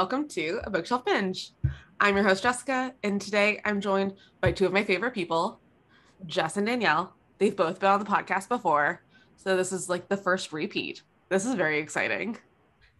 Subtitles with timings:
[0.00, 1.52] welcome to a bookshelf binge.
[2.00, 5.60] I'm your host, Jessica, and today I'm joined by two of my favorite people,
[6.24, 7.14] Jess and Danielle.
[7.36, 9.02] They've both been on the podcast before,
[9.36, 11.02] so this is like the first repeat.
[11.28, 12.38] This is very exciting.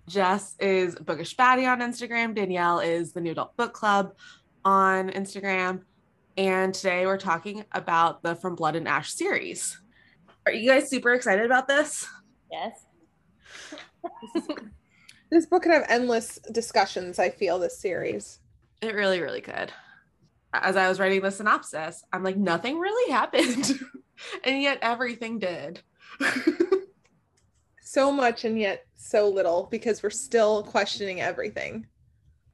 [0.08, 2.34] Jess is Bookish Baddy on Instagram.
[2.34, 4.12] Danielle is the New Adult Book Club
[4.66, 5.80] on Instagram.
[6.36, 9.80] And today we're talking about the From Blood and Ash series.
[10.44, 12.06] Are you guys super excited about this?
[12.52, 12.84] Yes.
[15.30, 18.40] This book could have endless discussions, I feel, this series.
[18.82, 19.72] It really, really could.
[20.52, 23.78] As I was writing the synopsis, I'm like, nothing really happened.
[24.44, 25.80] and yet everything did.
[27.82, 31.86] so much and yet so little because we're still questioning everything.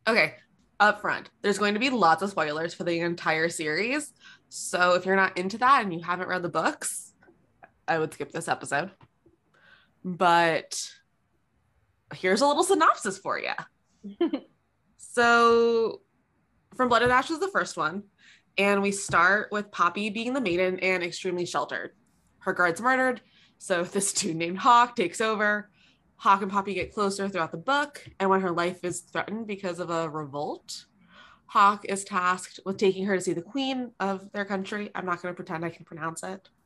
[0.06, 0.34] Okay,
[0.78, 4.12] up front, there's going to be lots of spoilers for the entire series.
[4.50, 7.12] So if you're not into that and you haven't read the books,
[7.88, 8.90] I would skip this episode.
[10.04, 10.90] But
[12.14, 14.20] here's a little synopsis for you.
[14.96, 16.02] so,
[16.76, 18.04] From Blood and Ash is the first one.
[18.58, 21.92] And we start with Poppy being the maiden and extremely sheltered.
[22.38, 23.20] Her guard's murdered.
[23.58, 25.70] So, this dude named Hawke takes over.
[26.18, 28.04] Hawke and Poppy get closer throughout the book.
[28.18, 30.86] And when her life is threatened because of a revolt,
[31.46, 34.90] Hawke is tasked with taking her to see the queen of their country.
[34.94, 36.48] I'm not going to pretend I can pronounce it.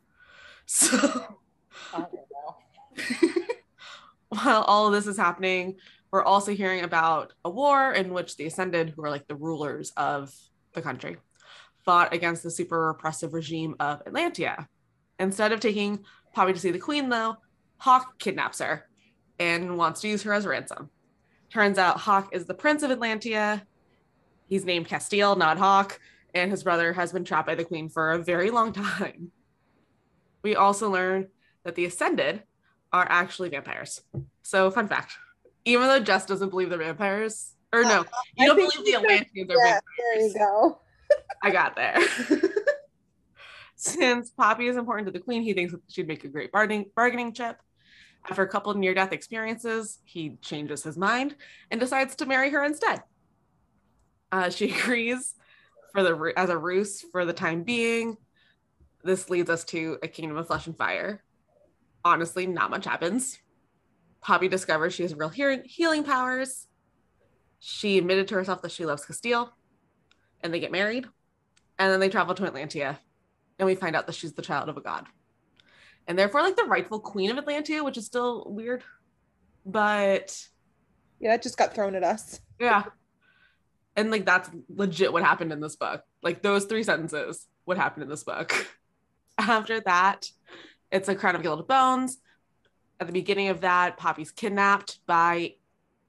[0.67, 1.37] So,
[4.31, 5.77] while all of this is happening,
[6.11, 9.93] we're also hearing about a war in which the Ascended, who are like the rulers
[9.97, 10.33] of
[10.73, 11.19] the country,
[11.85, 14.67] fought against the super repressive regime of Atlantia.
[15.19, 17.37] Instead of taking Poppy to see the queen, though,
[17.79, 18.87] Hawke kidnaps her
[19.41, 20.91] and wants to use her as ransom.
[21.53, 23.63] Turns out Hawke is the prince of Atlantia.
[24.49, 25.99] He's named Casteel, not Hawke,
[26.35, 29.33] and his brother has been trapped by the queen for a very long time.
[30.43, 31.29] We also learn
[31.65, 32.45] that the Ascended
[32.93, 34.03] are actually vampires.
[34.43, 35.17] So, fun fact
[35.65, 38.05] even though Jess doesn't believe they're vampires, or no,
[38.37, 39.83] you don't believe the Atlanteans are yeah, vampires.
[39.99, 40.81] There you go.
[41.43, 41.99] I got there.
[43.77, 47.33] Since Poppy is important to the queen, he thinks she'd make a great bargaining, bargaining
[47.33, 47.57] chip.
[48.29, 51.35] After a couple near death experiences, he changes his mind
[51.71, 53.03] and decides to marry her instead.
[54.31, 55.35] Uh, she agrees
[55.93, 58.19] for the as a ruse for the time being.
[59.03, 61.25] This leads us to a kingdom of flesh and fire,
[62.05, 63.39] honestly, not much happens.
[64.21, 66.67] Poppy discovers she has real hearing, healing powers.
[67.59, 69.51] She admitted to herself that she loves Casteel
[70.43, 71.07] and they get married.
[71.79, 72.99] And then they travel to Atlantia,
[73.59, 75.07] and we find out that she's the child of a god.
[76.07, 78.83] And therefore, like the rightful queen of Atlantia, which is still weird.
[79.65, 80.47] But
[81.21, 82.41] yeah, it just got thrown at us.
[82.59, 82.85] Yeah.
[83.97, 86.03] And like that's legit what happened in this book.
[86.23, 88.67] Like those three sentences, what happened in this book.
[89.39, 90.31] After that,
[90.91, 92.19] it's a crown of gilded bones.
[92.99, 95.55] At the beginning of that, Poppy's kidnapped by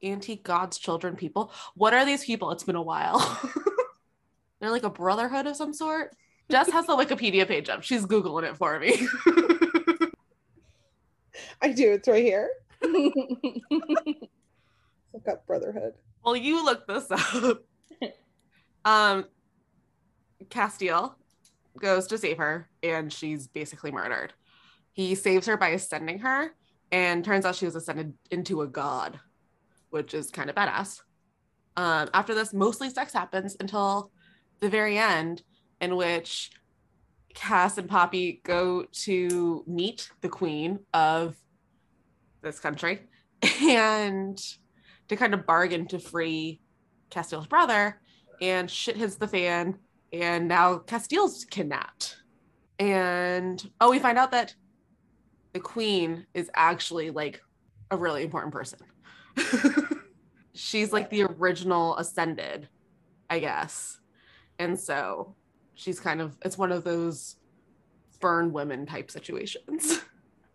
[0.04, 1.52] anti God's children people.
[1.76, 2.52] What are these people?
[2.52, 3.20] It's been a while.
[4.60, 6.16] They're like a brotherhood of some sort.
[6.50, 7.82] Jess has the Wikipedia page up.
[7.82, 9.08] She's Googling it for me.
[11.62, 11.94] I do.
[11.94, 12.50] It's right here.
[12.84, 13.14] look
[15.30, 15.94] up Brotherhood.
[16.24, 17.64] Well, you look this up.
[18.86, 19.26] um,
[20.50, 21.14] Casteel
[21.80, 24.34] goes to save her, and she's basically murdered.
[24.94, 26.52] He saves her by ascending her,
[26.92, 29.20] and turns out she was ascended into a god,
[29.90, 31.00] which is kind of badass.
[31.78, 34.12] Um, after this, mostly sex happens until
[34.60, 35.42] the very end,
[35.80, 36.52] in which
[37.34, 41.36] Cass and Poppy go to meet the queen of
[42.42, 43.02] this country
[43.62, 44.38] and
[45.08, 46.60] to kind of bargain to free
[47.10, 48.00] Casteel's brother.
[48.42, 49.78] And shit hits the fan,
[50.12, 52.18] and now Casteel's kidnapped.
[52.80, 54.56] And oh, we find out that
[55.54, 57.42] the queen is actually like
[57.90, 58.80] a really important person.
[60.54, 62.68] she's like the original ascended,
[63.30, 64.00] I guess.
[64.60, 65.36] And so
[65.74, 67.38] she's kind of it's one of those
[68.20, 70.02] burn women type situations.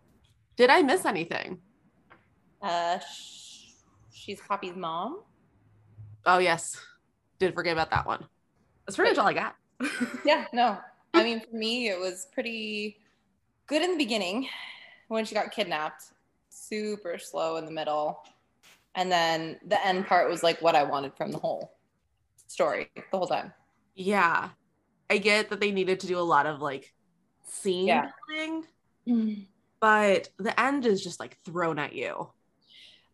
[0.55, 1.59] Did I miss anything?
[2.61, 3.73] Uh sh-
[4.11, 5.21] she's Poppy's mom.
[6.25, 6.75] Oh yes.
[7.39, 8.25] Did forget about that one.
[8.85, 9.55] That's pretty much all I got.
[10.25, 10.79] yeah, no.
[11.13, 12.97] I mean for me it was pretty
[13.67, 14.47] good in the beginning
[15.07, 16.03] when she got kidnapped,
[16.49, 18.19] super slow in the middle.
[18.95, 21.77] And then the end part was like what I wanted from the whole
[22.47, 23.53] story the whole time.
[23.95, 24.49] Yeah.
[25.09, 26.93] I get that they needed to do a lot of like
[27.43, 28.09] scene yeah.
[28.27, 28.65] building,
[29.07, 29.41] mm-hmm.
[29.79, 32.29] but the end is just like thrown at you.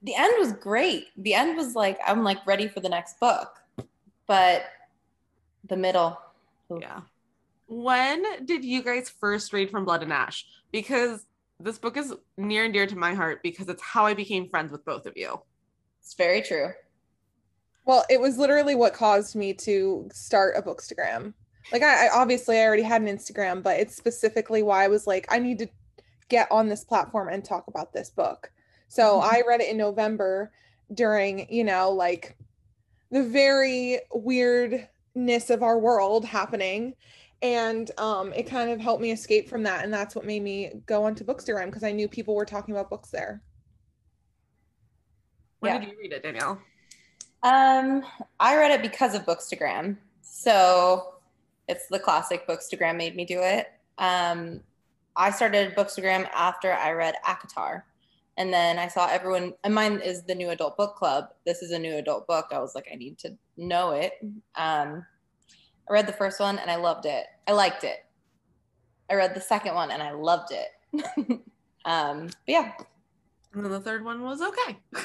[0.02, 1.08] The end was great.
[1.18, 3.60] The end was like, I'm like ready for the next book.
[4.26, 4.64] But
[5.68, 6.20] the middle.
[6.70, 7.02] Yeah.
[7.68, 10.46] When did you guys first read From Blood and Ash?
[10.72, 11.26] Because
[11.64, 14.72] this book is near and dear to my heart because it's how I became friends
[14.72, 15.42] with both of you.
[16.02, 16.72] It's very true.
[17.86, 21.34] Well, it was literally what caused me to start a bookstagram.
[21.72, 25.08] Like I, I obviously I already had an Instagram, but it's specifically why I was
[25.08, 25.68] like, I need to
[26.30, 28.52] get on this platform and talk about this book.
[28.88, 29.36] So Mm-hmm.
[29.36, 30.52] I read it in November
[30.94, 32.38] during, you know, like
[33.12, 36.96] the very weirdness of our world happening.
[37.44, 39.84] And um, it kind of helped me escape from that.
[39.84, 42.90] And that's what made me go onto Bookstagram because I knew people were talking about
[42.90, 43.42] books there.
[45.60, 45.80] When Yeah.
[45.80, 46.62] did you read it, Danielle?
[47.44, 48.06] Um,
[48.40, 49.98] I read it because of Bookstagram.
[50.22, 51.16] So
[51.68, 53.68] it's the classic Bookstagram made me do it.
[53.98, 54.64] Um,
[55.18, 57.84] I started Bookstagram after I read ACOTAR.
[58.38, 61.26] And then I saw everyone, and mine is the new adult book club.
[61.46, 62.48] This is a new adult book.
[62.52, 64.14] I was like, I need to know it.
[64.56, 65.06] Um,
[65.90, 67.26] I read the first one and I loved it.
[67.48, 68.06] I liked it.
[69.10, 70.70] I read the second one and I loved it.
[71.86, 72.72] um, but yeah,
[73.54, 74.78] And then the third one was okay.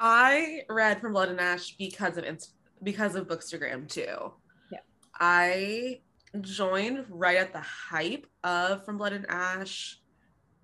[0.01, 4.33] I read From Blood and Ash because of Inst- because of Bookstagram too.
[4.71, 4.81] Yeah.
[5.19, 6.01] I
[6.41, 10.01] joined right at the hype of From Blood and Ash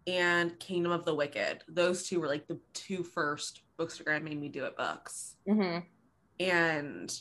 [0.06, 1.62] and Kingdom of the Wicked.
[1.69, 5.37] Those two were like the two first Bookstagram made me do it books.
[5.46, 5.79] hmm
[6.38, 7.12] And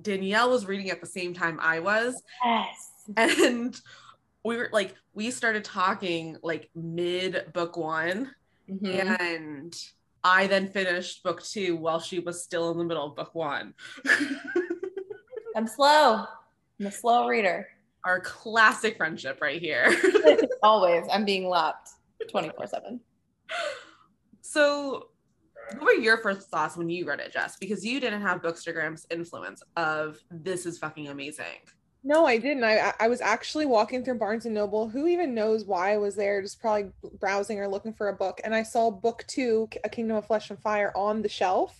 [0.00, 2.22] Danielle was reading at the same time I was.
[2.44, 2.76] Yes.
[3.16, 3.78] And
[4.44, 8.30] we were like, we started talking like mid book one.
[8.70, 9.20] Mhm.
[9.20, 9.74] And
[10.24, 13.74] I then finished book two while she was still in the middle of book one.
[15.56, 16.24] I'm slow.
[16.80, 17.68] I'm a slow reader.
[18.04, 19.94] Our classic friendship right here.
[20.62, 21.04] Always.
[21.12, 21.90] I'm being lapped
[22.30, 23.00] 24 7.
[24.40, 25.08] so,
[25.78, 27.56] what were your first thoughts when you read it, Jess?
[27.56, 31.58] Because you didn't have Bookstagram's influence of this is fucking amazing.
[32.04, 32.64] No, I didn't.
[32.64, 34.88] I I- was actually walking through Barnes and Noble.
[34.88, 36.42] Who even knows why I was there?
[36.42, 36.90] Just probably
[37.20, 40.50] browsing or looking for a book, and I saw book two, A Kingdom of Flesh
[40.50, 41.78] and Fire, on the shelf.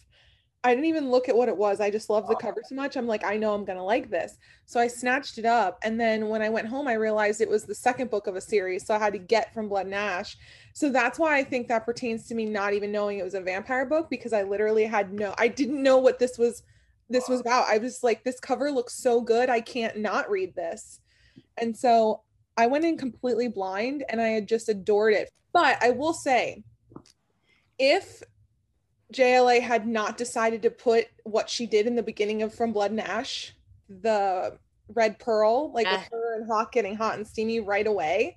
[0.65, 1.81] I didn't even look at what it was.
[1.81, 2.97] I just loved the cover so much.
[2.97, 4.39] I'm like, I know I'm gonna like this.
[4.65, 7.65] So I snatched it up, and then when I went home, I realized it was
[7.65, 8.87] the second book of a series.
[8.87, 10.37] So I had to get from Blood and Ash.
[10.73, 13.41] So that's why I think that pertains to me not even knowing it was a
[13.41, 16.63] vampire book because I literally had no, I didn't know what this was
[17.13, 17.69] this was about.
[17.69, 19.51] I was like, this cover looks so good.
[19.51, 21.01] I can't not read this.
[21.59, 22.23] And so
[22.57, 25.29] I went in completely blind and I had just adored it.
[25.53, 26.65] But I will say,
[27.79, 28.23] if
[29.13, 32.91] JLA had not decided to put what she did in the beginning of From Blood
[32.93, 33.53] and Ash,
[33.89, 36.09] the red pearl, like with Ah.
[36.11, 38.37] her and Hawke getting hot and steamy right away,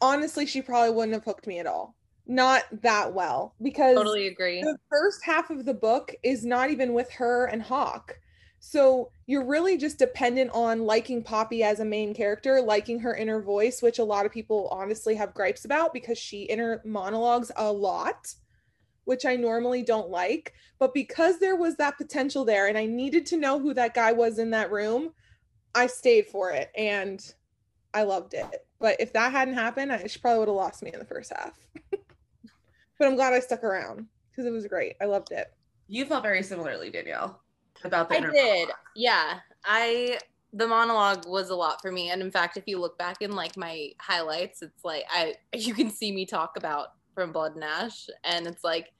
[0.00, 1.94] honestly, she probably wouldn't have hooked me at all.
[2.26, 4.60] Not that well because Totally agree.
[4.60, 8.18] the first half of the book is not even with her and Hawke.
[8.58, 13.40] So you're really just dependent on liking Poppy as a main character, liking her inner
[13.40, 17.70] voice, which a lot of people honestly have gripes about because she inner monologues a
[17.70, 18.34] lot,
[19.06, 20.52] which I normally don't like.
[20.78, 24.12] But because there was that potential there and I needed to know who that guy
[24.12, 25.14] was in that room,
[25.74, 27.24] I stayed for it and
[27.94, 28.66] I loved it.
[28.78, 31.32] But if that hadn't happened, I, she probably would have lost me in the first
[31.34, 31.52] half.
[31.90, 34.96] but I'm glad I stuck around because it was great.
[35.00, 35.46] I loved it.
[35.88, 37.40] You felt very similarly, Danielle,
[37.84, 38.32] about the I did.
[38.34, 38.74] monologue.
[38.94, 39.38] Yeah.
[39.64, 40.18] I
[40.52, 42.10] the monologue was a lot for me.
[42.10, 45.74] And in fact, if you look back in like my highlights, it's like I you
[45.74, 48.08] can see me talk about from Blood and Ash.
[48.22, 48.92] And it's like,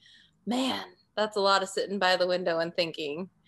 [0.47, 0.85] man,
[1.17, 3.29] that's a lot of sitting by the window and thinking.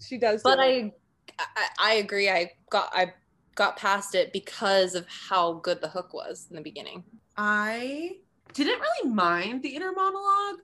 [0.00, 0.42] She does.
[0.42, 0.62] But do.
[0.62, 0.92] I,
[1.38, 2.28] I I agree.
[2.28, 3.12] I got I
[3.54, 7.04] got past it because of how good the hook was in the beginning.
[7.36, 8.16] I
[8.54, 10.60] didn't really mind the inner monologue,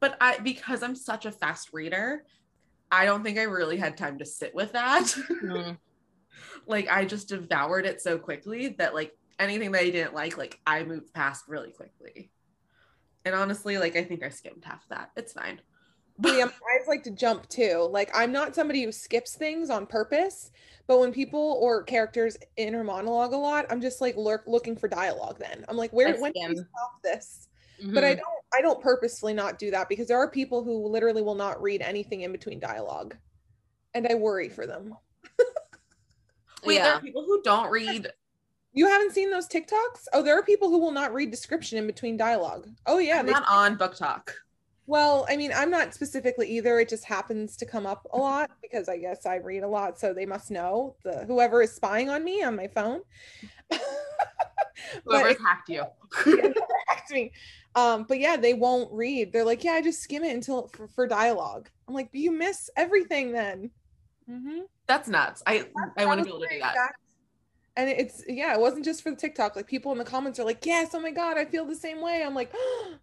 [0.00, 2.24] but I because I'm such a fast reader,
[2.90, 5.04] I don't think I really had time to sit with that.
[5.42, 5.78] Mm.
[6.66, 10.60] like I just devoured it so quickly that like anything that I didn't like, like
[10.66, 12.30] I moved past really quickly.
[13.24, 15.10] And honestly, like I think I skimmed half of that.
[15.16, 15.60] It's fine.
[16.24, 17.88] yeah, my eyes like to jump too.
[17.90, 20.50] Like I'm not somebody who skips things on purpose,
[20.86, 24.88] but when people or characters inner monologue a lot, I'm just like lurk looking for
[24.88, 25.38] dialogue.
[25.38, 26.66] Then I'm like, where I when can we skim.
[26.70, 27.48] stop this?
[27.92, 28.18] But I Mhm.
[28.18, 31.62] don't I don't purposefully not do that because there are people who literally will not
[31.62, 33.16] read anything in between dialogue,
[33.94, 34.96] and I worry for them.
[36.64, 36.96] Wait, there yeah.
[36.96, 38.08] are people who don't read.
[38.78, 40.04] You haven't seen those TikToks?
[40.12, 42.68] Oh, there are people who will not read description in between dialogue.
[42.86, 44.28] Oh yeah, I'm they not on BookTok.
[44.86, 46.78] Well, I mean, I'm not specifically either.
[46.78, 49.98] It just happens to come up a lot because I guess I read a lot,
[49.98, 53.00] so they must know the whoever is spying on me on my phone.
[55.04, 55.82] Whoever's hacked you.
[56.86, 57.32] hacked me.
[57.74, 59.32] Um, but yeah, they won't read.
[59.32, 61.68] They're like, yeah, I just skim it until for, for dialogue.
[61.88, 63.72] I'm like, you miss everything then.
[64.30, 64.60] Mm-hmm.
[64.86, 65.42] That's nuts.
[65.48, 65.66] I
[65.96, 66.92] I want to be able to do that.
[67.78, 69.54] And it's yeah, it wasn't just for the TikTok.
[69.54, 72.00] Like people in the comments are like, yes, oh my god, I feel the same
[72.00, 72.24] way.
[72.26, 72.52] I'm like,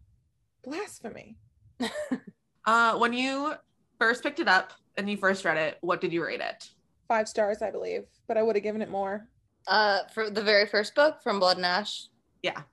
[0.64, 1.38] Blasphemy.
[2.68, 3.54] Uh, when you
[4.00, 6.68] first picked it up and you first read it, what did you rate it?
[7.08, 9.28] Five stars, I believe, but I would have given it more.
[9.68, 12.08] Uh, for the very first book from Blood and Ash,
[12.42, 12.64] Yeah,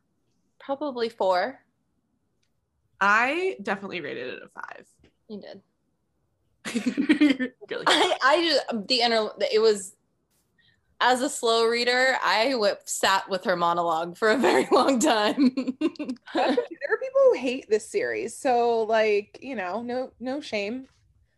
[0.58, 1.60] probably four.
[3.02, 4.86] I definitely rated it a five.
[5.28, 5.60] You did.
[7.68, 7.84] really?
[7.86, 9.94] I, I just the inner it was
[11.02, 15.50] as a slow reader, I whip, sat with her monologue for a very long time.
[15.54, 20.86] there are people who hate this series, so like you know, no no shame.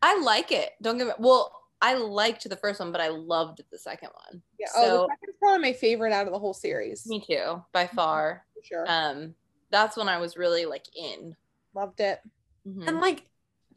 [0.03, 0.71] I like it.
[0.83, 1.17] Don't give it.
[1.19, 1.53] well.
[1.83, 4.41] I liked the first one, but I loved the second one.
[4.59, 4.69] Yeah.
[4.75, 7.07] oh, So- the second's probably my favorite out of the whole series.
[7.07, 8.47] Me too, by far.
[8.55, 8.85] For sure.
[8.89, 9.35] Um,
[9.71, 11.37] that's when I was really like in.
[11.75, 12.21] Loved it.
[12.67, 12.89] Mhm.
[12.89, 13.25] And like,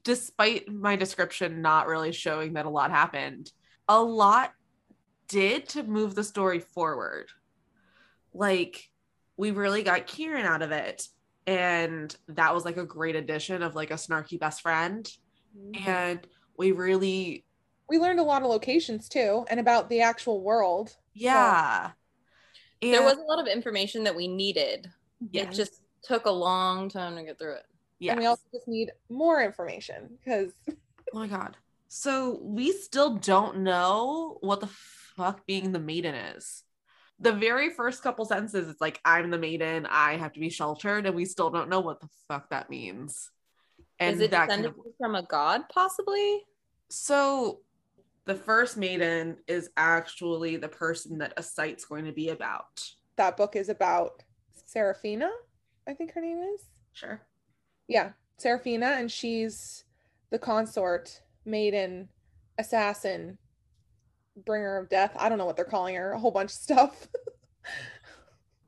[0.06, 3.52] despite my description not really showing that a lot happened,
[3.90, 4.54] a lot
[5.28, 7.28] did to move the story forward.
[8.34, 8.90] Like,
[9.38, 11.08] we really got Kieran out of it.
[11.46, 15.10] And that was like a great addition of like a snarky best friend.
[15.58, 15.90] Mm-hmm.
[15.90, 16.20] And
[16.58, 17.46] we really,
[17.88, 20.96] We learned a lot of locations too, and about the actual world.
[21.14, 21.92] yeah.
[22.82, 24.92] there And- was a lot of information that we needed.
[25.32, 27.66] yeah, It just took a long time to get through it.
[28.00, 28.12] yeah.
[28.12, 30.74] And we also just need more information because Oh
[31.14, 31.56] my god.
[31.88, 34.70] So we still don't know what the
[35.18, 36.64] fuck being the maiden is.
[37.20, 41.08] The very first couple sentences, it's like, I'm the maiden, I have to be sheltered,
[41.08, 43.32] and we still don't know what the fuck that means.
[44.00, 46.44] And Is it that kind of from a god, possibly?
[46.90, 47.60] so
[48.26, 52.84] the first maiden is actually the person that ASITE's going to be about.
[53.16, 54.22] that book is about
[54.66, 55.30] Seraphena,
[55.88, 56.62] I think her name is.
[56.94, 57.20] Sure.
[57.88, 59.86] Yeah, Seraphena, and she's
[60.30, 62.10] the consort, maiden,
[62.60, 63.38] assassin,
[64.46, 65.14] bringer of death.
[65.18, 67.08] I don't know what they're calling her, a whole bunch of stuff.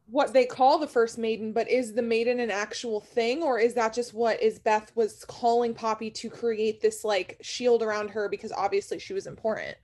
[0.10, 3.76] what they call the first maiden, but is the maiden an actual thing, or is
[3.76, 8.52] that just what Isbeth was calling Poppy to create this like shield around her because
[8.52, 9.78] obviously she was important?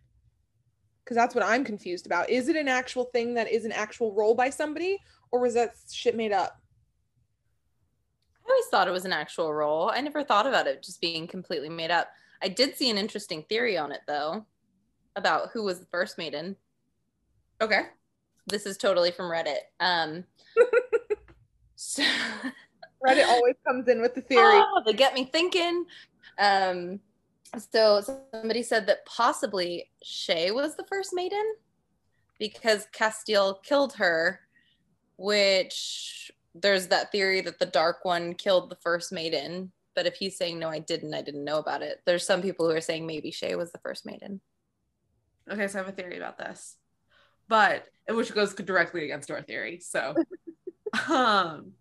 [1.04, 2.30] Because that's what I'm confused about.
[2.32, 4.98] Is it an actual thing that is an actual role by somebody,
[5.32, 6.60] or was that shit made up?
[8.48, 9.92] I always thought it was an actual role.
[9.94, 12.10] I never thought about it just being completely made up.
[12.42, 14.46] I did see an interesting theory on it though,
[15.16, 16.56] about who was the first maiden.
[17.62, 17.84] Okay.
[18.48, 19.60] This is totally from Reddit.
[19.80, 20.24] Um,
[21.76, 22.04] so
[23.06, 24.44] Reddit always comes in with the theory.
[24.58, 25.86] Oh, they get me thinking.
[26.38, 27.00] Um,
[27.72, 31.56] so somebody said that possibly Shea was the first maiden
[32.40, 34.42] because Casteel killed her,
[35.18, 39.72] which there's that theory that the Dark One killed the first maiden.
[39.96, 42.02] But if he's saying no, I didn't, I didn't know about it.
[42.06, 44.42] There's some people who are saying maybe Shea was the first maiden.
[45.52, 46.76] Okay, so I have a theory about this,
[47.48, 49.80] but which goes directly against our theory.
[49.80, 50.16] So,
[51.10, 51.74] um,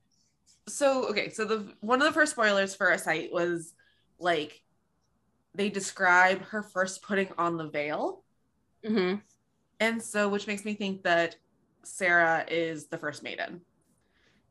[0.68, 3.72] so okay, so the one of the first spoilers for ASITE was
[4.18, 4.60] like
[5.54, 8.22] they describe her first putting on the veil,
[8.84, 9.16] Mm-hmm.
[9.80, 11.36] and so which makes me think that
[11.84, 13.62] Sarah is the first maiden,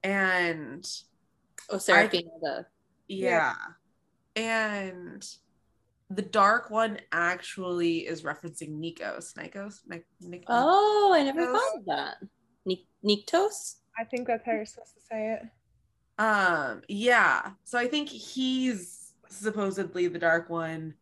[0.03, 0.85] and
[1.69, 2.65] Oh, Seraphena, the
[3.07, 3.53] yeah,
[4.35, 5.23] and
[6.09, 11.77] the dark one actually is referencing Nikos, Nikos, Nik- Nik- oh, I never Those- thought
[11.79, 12.17] of that.
[12.65, 13.75] Nik- Nyktos.
[13.99, 15.43] I think that's how you're supposed to say it.
[16.21, 17.51] Um, yeah.
[17.63, 20.93] So I think he's supposedly the dark one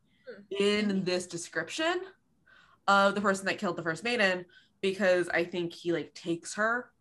[0.59, 2.01] in this description
[2.87, 4.45] of the person that killed the first maiden
[4.81, 6.91] because I think he like takes her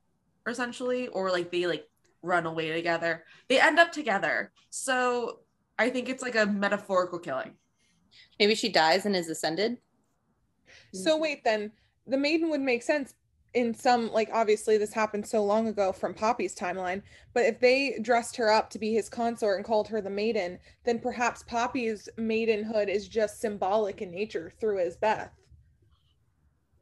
[0.47, 1.87] essentially, or like they like
[2.23, 3.25] run away together.
[3.49, 4.52] They end up together.
[4.71, 5.40] So
[5.78, 7.52] I think it's like a metaphorical killing.
[8.38, 9.79] Maybe she dies and is ascended.
[10.93, 11.23] So mm-hmm.
[11.23, 11.73] wait, then
[12.07, 13.14] the maiden would make sense
[13.55, 17.02] in some like obviously this happened so long ago from Poppy's timeline,
[17.35, 20.59] but if they dressed her up to be his consort and called her the maiden,
[20.85, 25.31] then perhaps Poppy's maidenhood is just symbolic in nature through Isbeth.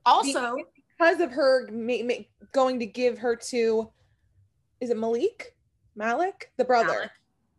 [0.04, 0.56] Also,
[0.99, 3.90] Because of her ma- ma- going to give her to
[4.80, 5.56] is it Malik?
[5.97, 6.52] Malik?
[6.56, 6.88] The brother.
[6.88, 7.11] Malik.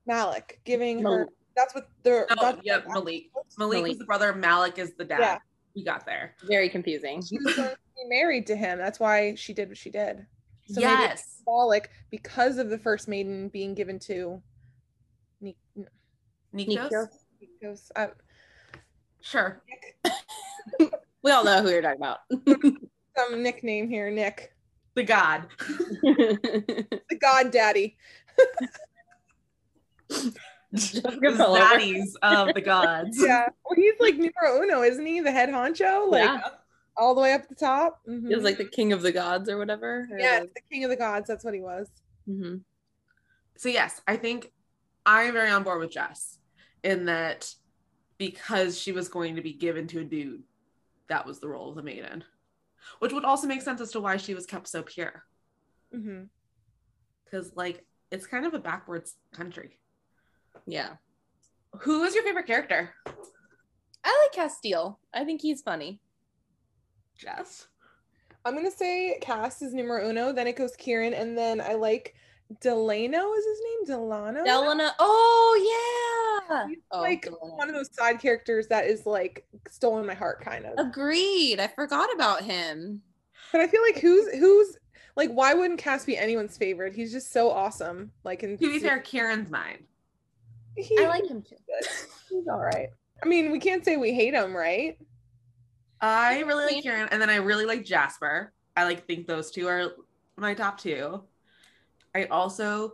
[0.05, 3.28] Malik, giving her that's what the Oh, that's yep, Malik.
[3.57, 3.91] Malik Malik.
[3.93, 5.19] is the brother, Malik is the dad.
[5.19, 5.37] Yeah.
[5.75, 6.35] We got there.
[6.47, 7.21] Very confusing.
[7.21, 8.77] she was going to be married to him.
[8.77, 10.25] That's why she did what she did.
[10.67, 11.35] So maybe yes.
[11.37, 14.41] symbolic because of the first maiden being given to
[15.41, 15.55] Ni-
[16.53, 16.89] Nikos?
[16.91, 17.07] Nikos.
[17.63, 17.91] Nikos.
[17.95, 18.07] Uh,
[19.21, 19.61] Sure.
[21.21, 22.19] We all know who you're talking about.
[23.17, 24.53] some nickname here, Nick,
[24.95, 25.47] The god.
[26.01, 27.97] the God Daddy.
[30.73, 31.59] Jessica The Pillow.
[31.59, 33.17] zaddies of the gods.
[33.25, 35.19] Yeah, well, he's like numero uno, isn't he?
[35.19, 36.41] The head honcho, like Yeah.
[36.95, 38.01] all the way up the top.
[38.07, 38.27] Mhm.
[38.29, 40.07] He was like the king of the gods or whatever.
[40.11, 41.27] or yeah, the- the king of the gods.
[41.27, 41.89] That's what he was.
[42.27, 42.61] Mhm.
[43.57, 44.51] So yes, I think
[45.05, 46.37] I'm very on board with Jess
[46.83, 47.53] in that
[48.17, 50.43] because she was going to be given to a dude,
[51.07, 52.23] that was the role of the maiden,
[52.99, 55.25] which would also make sense as to why she was kept so pure.
[57.25, 59.79] Because like it's kind of a backwards country.
[60.65, 60.89] Yeah.
[61.81, 62.93] Who is your favorite character?
[64.03, 64.97] I like Casteel.
[65.13, 65.99] I think he's funny.
[67.17, 67.67] Jess.
[68.45, 70.31] I'm gonna say Cass is numero uno.
[70.31, 72.15] Then it goes Kieran, and then I like
[72.61, 73.33] Delano.
[73.33, 74.43] Is his name Delano?
[74.45, 74.89] Delano.
[74.99, 76.67] Oh yeah.
[76.67, 77.55] He's Oh, like Delano.
[77.57, 80.73] one of those side characters that is like stolen my heart, kind of.
[80.77, 81.59] Agreed.
[81.59, 83.01] I forgot about him.
[83.51, 84.77] But I feel like who's who's
[85.15, 86.95] like why wouldn't Cass be anyone's favorite?
[86.95, 88.11] He's just so awesome.
[88.23, 89.83] Like in To be fair, Kieran's mine.
[90.75, 91.55] He, I like him too.
[92.29, 92.89] he's all right.
[93.21, 94.97] I mean, we can't say we hate him, right?
[96.01, 98.53] I really like Kieran, and then I really like Jasper.
[98.77, 99.91] I like think those two are
[100.37, 101.21] my top two.
[102.15, 102.93] I also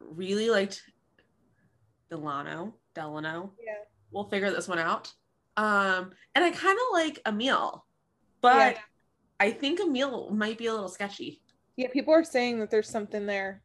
[0.00, 0.82] really liked
[2.10, 2.74] Delano.
[2.94, 3.52] Delano.
[3.64, 3.74] Yeah.
[4.10, 5.12] We'll figure this one out.
[5.56, 7.84] Um, and I kind of like Emil,
[8.40, 8.78] but Yeah.
[9.40, 11.42] I think Emil might be a little sketchy.
[11.76, 13.62] Yeah, people are saying that there's something there.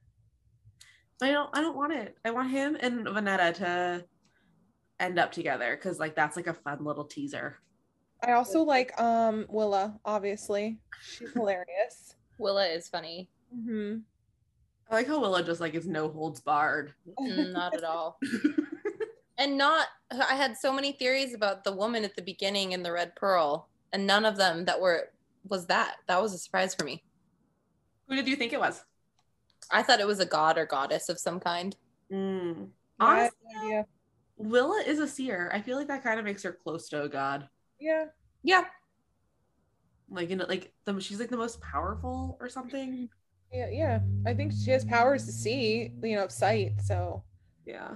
[1.23, 1.49] I don't.
[1.53, 2.17] I don't want it.
[2.25, 4.05] I want him and Vonetta to
[4.99, 7.59] end up together because like that's like a fun little teaser.
[8.23, 10.79] I also like um Willa, obviously.
[11.03, 12.15] She's hilarious.
[12.37, 13.29] Willa is funny.
[13.51, 13.97] hmm
[14.89, 16.93] I like how Willa just like is no holds barred.
[17.19, 18.19] Mm, not at all.
[19.37, 22.91] And not, I had so many theories about the woman at the beginning in the
[22.91, 25.09] Red Pearl, and none of them that were,
[25.47, 25.95] was that.
[26.07, 27.03] That was a surprise for me.
[28.07, 28.83] Who did you think it was?
[29.73, 31.75] I thought it was a god or goddess of some kind.
[32.11, 32.69] Mm.
[32.99, 33.85] Honestly, no idea.
[34.37, 35.51] Willa is a seer.
[35.53, 37.47] I feel like that kind of makes her close to a god.
[37.79, 38.05] Yeah.
[38.43, 38.65] Yeah.
[40.09, 43.09] Like, you know, like the she's like the most powerful or something.
[43.51, 43.99] Yeah, yeah.
[44.25, 46.73] I think she has powers to see, you know, of sight.
[46.83, 47.23] So
[47.65, 47.95] Yeah.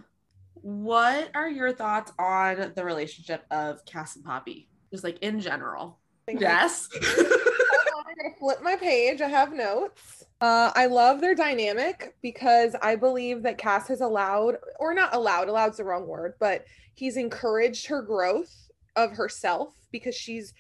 [0.62, 4.70] What are your thoughts on the relationship of Cass and Poppy?
[4.92, 6.00] Just like in general.
[6.28, 6.90] Yes.
[6.94, 9.22] I'm gonna flip my page.
[9.22, 10.17] I have notes.
[10.40, 15.50] Uh, I love their dynamic because I believe that Cass has allowed, or not allowed,
[15.50, 20.54] alloud's the wrong word, but he's encouraged her growth of herself because she's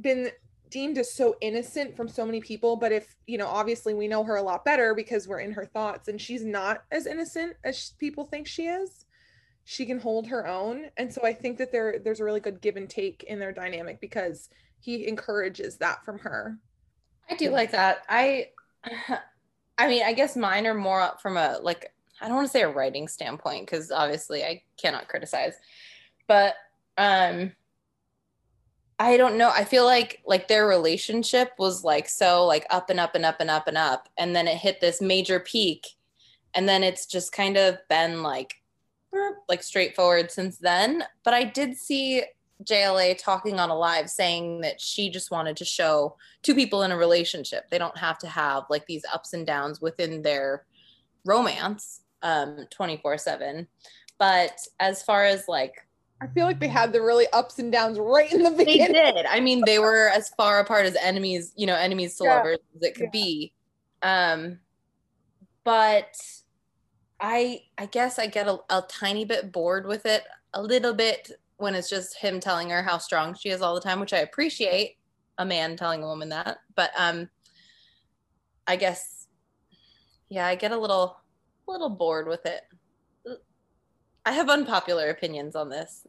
[0.00, 0.30] been
[0.70, 2.76] deemed as so innocent from so many people.
[2.76, 5.64] But if, you know, obviously we know her a lot better because we're in her
[5.64, 9.06] thoughts and she's not as innocent as people think she is.
[9.64, 10.86] She can hold her own.
[10.98, 13.52] And so I think that there there's a really good give and take in their
[13.52, 14.48] dynamic because
[14.80, 16.58] he encourages that from her.
[17.30, 18.04] I do like that.
[18.08, 18.48] I,
[19.78, 22.62] I mean, I guess mine are more from a, like, I don't want to say
[22.62, 25.54] a writing standpoint, because obviously I cannot criticize,
[26.26, 26.54] but,
[26.96, 27.52] um,
[28.98, 29.50] I don't know.
[29.50, 33.40] I feel like like their relationship was like so like up and up and up
[33.40, 35.86] and up and up and then it hit this major peak
[36.54, 38.54] and then it's just kind of been like
[39.48, 41.04] like straightforward since then.
[41.24, 42.24] But I did see
[42.64, 46.90] JLA talking on a live saying that she just wanted to show two people in
[46.92, 47.70] a relationship.
[47.70, 50.64] They don't have to have like these ups and downs within their
[51.24, 53.66] romance um 24/7.
[54.18, 55.74] But as far as like
[56.20, 59.24] I feel like they had the really ups and downs right in the they did.
[59.26, 62.34] I mean, they were as far apart as enemies, you know, enemies to Yeah.
[62.34, 63.10] lovers as it could Yeah.
[63.12, 63.52] be.
[64.02, 64.58] Um,
[65.62, 66.16] but
[67.20, 71.30] I, I guess I get a, a tiny bit bored with it, a little bit
[71.58, 74.18] when it's just him telling her how strong she is all the time, which I
[74.18, 74.96] appreciate
[75.36, 76.58] a man telling a woman that.
[76.74, 77.28] But um,
[78.66, 79.26] I guess,
[80.28, 81.16] yeah, I get a little,
[81.66, 82.62] little bored with it.
[84.24, 86.06] I have unpopular opinions on this.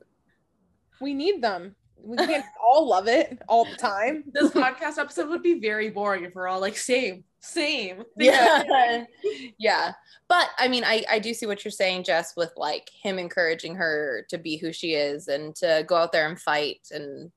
[1.01, 1.75] We need them.
[1.97, 4.25] We can't all love it all the time.
[4.31, 8.03] this podcast episode would be very boring if we're all like same, same.
[8.17, 9.05] yeah
[9.59, 9.93] yeah
[10.27, 13.75] but i mean I, I do see what you're saying jess with like him encouraging
[13.75, 17.31] her to be who she is and to go out there and fight and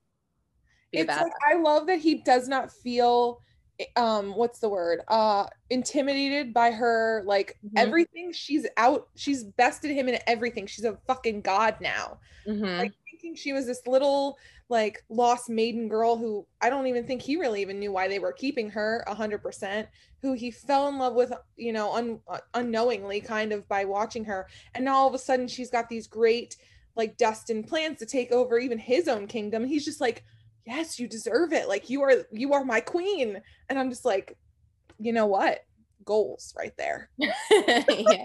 [0.91, 3.41] be It's like I love that he does not feel
[3.97, 5.01] um what's the word?
[5.09, 7.71] Uh intimidated by her like Mhm.
[7.77, 10.67] everything she's out she's bested him in everything.
[10.67, 12.21] She's a fucking god now.
[12.47, 12.79] Mhm.
[12.79, 14.37] Like thinking she was this little
[14.73, 18.19] like lost maiden girl who I don't even think he really even knew why they
[18.19, 19.87] were keeping her a hundred percent.
[20.23, 24.25] Who he fell in love with, you know, un- uh, unknowingly, kind of by watching
[24.25, 26.57] her, and now all of a sudden she's got these great
[26.97, 29.67] like destined plans to take over even his own kingdom.
[29.67, 30.25] He's just like,
[30.67, 31.69] yes, you deserve it.
[31.69, 34.39] Like you are, you are my queen, and I'm just like,
[34.99, 35.61] you know what?
[36.07, 37.11] Goals right there.
[37.19, 38.25] yeah.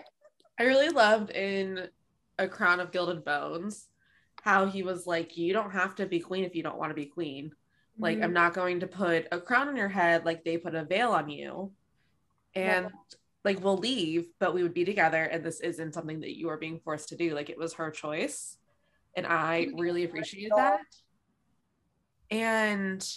[0.60, 1.90] I really loved in
[2.40, 3.88] A Crown of Gilded Bones
[4.48, 6.96] how he was like, You don't have to be queen if you don't want to
[6.96, 7.52] be queen.
[8.00, 8.24] Like, Mm-hmm.
[8.24, 11.12] I'm not going to put a crown on your head like they put a veil
[11.12, 11.72] on you.
[12.56, 12.90] And
[13.44, 16.58] like we'll leave, but we would be together, and this isn't something that you are
[16.58, 17.34] being forced to do.
[17.34, 18.58] Like it was her choice,
[19.16, 20.82] and I really appreciated that.
[22.30, 23.08] And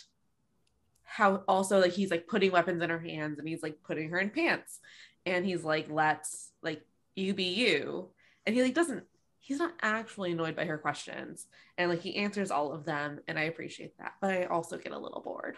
[1.05, 4.19] how also like he's like putting weapons in her hands, and he's like putting her
[4.19, 4.79] in pants,
[5.27, 6.83] and he's like, "Let's like
[7.17, 8.11] you be you,"
[8.47, 9.05] and he like doesn't.
[9.41, 13.39] He's not actually annoyed by her questions, and like he answers all of them, and
[13.39, 14.13] I appreciate that.
[14.21, 15.57] But I also get a little bored.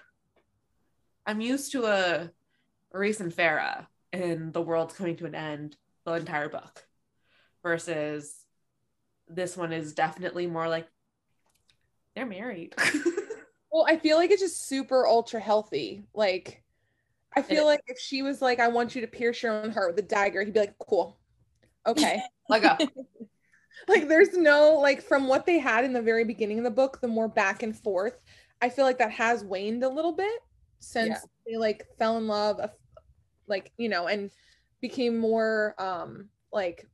[1.27, 2.31] I'm used to a
[2.93, 6.87] Rhys and Feyre and the world's coming to an end the entire book
[7.63, 8.45] versus
[9.29, 10.87] this one is definitely more like
[12.15, 12.75] they're married.
[13.73, 16.05] Well i feel like it's just super ultra healthy.
[16.15, 16.63] Like
[17.35, 19.95] i feel like if she was like i want you to pierce your own heart
[19.95, 21.19] with a dagger he'd be like cool.
[21.87, 22.21] Okay.
[22.51, 22.77] Like a
[23.89, 27.01] like there's no like from what they had in the very beginning of the book
[27.01, 28.25] the more back and forth
[28.61, 30.41] i feel like that has waned a little bit
[30.79, 31.19] since yeah.
[31.47, 32.61] they like fell in love
[33.47, 34.31] like you know and
[34.81, 36.87] became more um like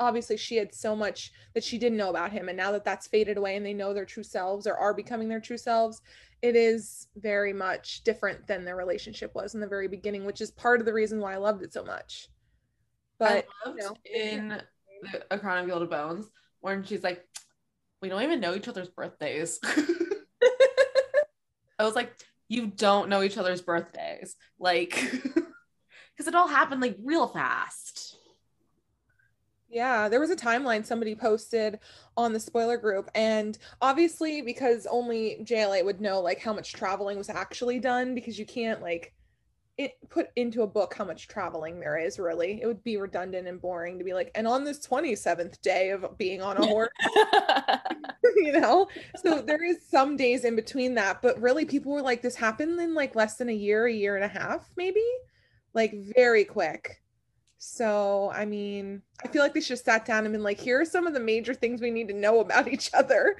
[0.00, 3.08] obviously she had so much that she didn't know about him and now that that's
[3.08, 6.00] faded away and they know their true selves or are becoming their true selves
[6.40, 10.52] it is very much different than their relationship was in the very beginning which is
[10.52, 12.28] part of the reason why i loved it so much
[13.18, 14.62] but I loved you know, in
[15.30, 16.26] a crown of gilded bones
[16.60, 17.24] when she's like
[18.02, 19.58] we don't even know each other's birthdays
[21.78, 22.12] i was like
[22.48, 25.12] you don't know each other's birthdays like
[26.18, 28.16] because it all happened like real fast.
[29.70, 31.78] Yeah, there was a timeline somebody posted
[32.16, 37.18] on the spoiler group, and obviously because only JLA would know like how much traveling
[37.18, 39.12] was actually done because you can't like
[39.78, 42.60] it put into a book how much traveling there is really.
[42.60, 46.18] It would be redundant and boring to be like, and on this 27th day of
[46.18, 46.90] being on a horse,
[48.36, 48.88] you know?
[49.22, 52.80] So there is some days in between that, but really people were like, this happened
[52.80, 55.04] in like less than a year, a year and a half, maybe
[55.74, 57.00] like very quick.
[57.58, 60.80] So, I mean, I feel like they should have sat down and been like, here
[60.80, 63.36] are some of the major things we need to know about each other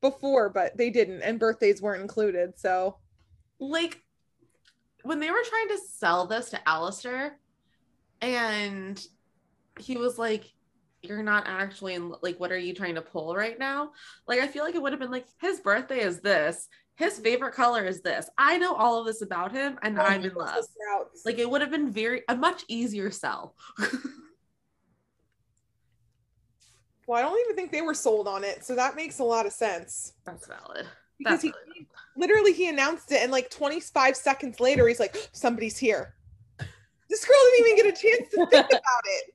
[0.00, 2.58] before, but they didn't, and birthdays weren't included.
[2.58, 2.98] So,
[3.60, 4.00] like,
[5.02, 7.32] when they were trying to sell this to Alastir,
[8.20, 9.04] and
[9.78, 10.52] he was like,
[11.02, 13.92] You're not actually in, like, what are you trying to pull right now?
[14.26, 17.54] Like, I feel like it would have been like, His birthday is this, his favorite
[17.54, 18.28] color is this.
[18.36, 20.64] I know all of this about him and oh, I'm in love.
[21.24, 23.56] Like it would have been very a much easier sell.
[27.06, 29.46] well, I don't even think they were sold on it, so that makes a lot
[29.46, 30.12] of sense.
[30.24, 30.86] That's valid.
[31.22, 35.78] Because That's he literally he announced it and like 25 seconds later he's like, somebody's
[35.78, 36.14] here.
[37.08, 39.34] This girl didn't even get a chance to think about it.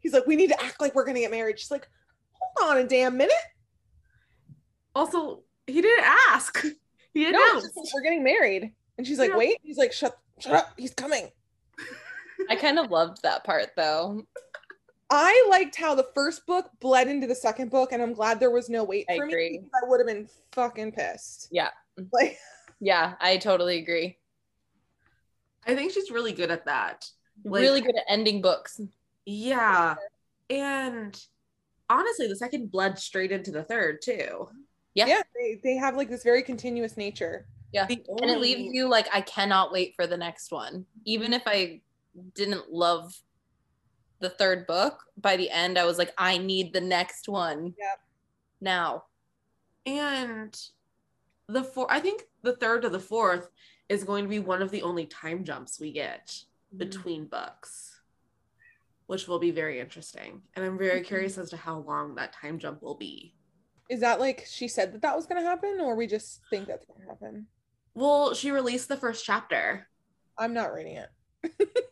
[0.00, 1.58] he's like, we need to act like we're gonna get married.
[1.58, 1.88] She's like,
[2.34, 3.34] hold on a damn minute.
[4.94, 6.64] Also, he didn't ask.
[7.12, 9.36] He announced no, we're getting married, and she's like, yeah.
[9.36, 10.72] "Wait." He's like, "Shut, shut up.
[10.76, 11.28] He's coming."
[12.48, 14.24] I kind of loved that part though.
[15.10, 18.50] I liked how the first book bled into the second book, and I'm glad there
[18.50, 21.48] was no wait for me because I would have been fucking pissed.
[21.50, 21.70] Yeah.
[22.14, 22.38] Like,
[22.80, 24.16] yeah, I totally agree.
[25.66, 27.04] I think she's really good at that.
[27.44, 28.80] Like, really good at ending books.
[29.26, 29.96] Yeah.
[30.48, 31.20] And
[31.90, 34.48] honestly, the second bled straight into the third too.
[34.94, 35.06] Yeah.
[35.06, 35.22] Yeah.
[35.34, 37.46] They, they have like this very continuous nature.
[37.72, 37.82] Yeah.
[37.82, 38.22] Only...
[38.22, 40.86] And it leaves you like, I cannot wait for the next one.
[41.04, 41.82] Even if I
[42.34, 43.14] didn't love
[44.20, 47.74] the third book, by the end, I was like, I need the next one.
[47.78, 47.94] Yeah.
[48.60, 49.04] Now.
[49.86, 50.56] And
[51.48, 53.48] the four, I think the third to the fourth
[53.88, 56.78] is going to be one of the only time jumps we get mm-hmm.
[56.78, 58.00] between books,
[59.06, 60.42] which will be very interesting.
[60.54, 61.08] And I'm very mm-hmm.
[61.08, 63.34] curious as to how long that time jump will be
[63.90, 66.66] is that like she said that that was going to happen or we just think
[66.66, 67.46] that's going to happen
[67.92, 69.86] well she released the first chapter
[70.38, 71.10] i'm not reading it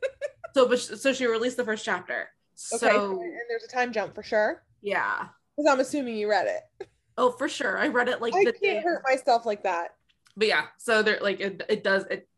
[0.59, 2.29] so but so she released the first chapter.
[2.75, 4.65] Okay, so and there's a time jump for sure.
[4.83, 5.29] Yeah.
[5.57, 6.89] Because i'm assuming you read it.
[7.17, 7.79] Oh for sure.
[7.79, 8.81] I read it like i can't day.
[8.83, 9.95] hurt myself like that.
[10.37, 12.29] But yeah so there like it, it does it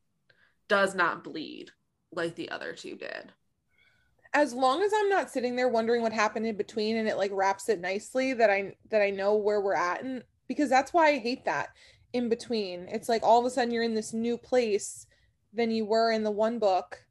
[0.68, 1.70] does not bleed
[2.12, 3.32] like the other two did.
[4.32, 7.32] As long as I'm not sitting there wondering what happened in between and it like
[7.32, 11.08] wraps it nicely that I that I know where we're at and because that's why
[11.08, 11.70] I hate that
[12.12, 12.86] in between.
[12.88, 15.06] It's like all of a sudden you're in this new place
[15.52, 17.02] than you were in the one book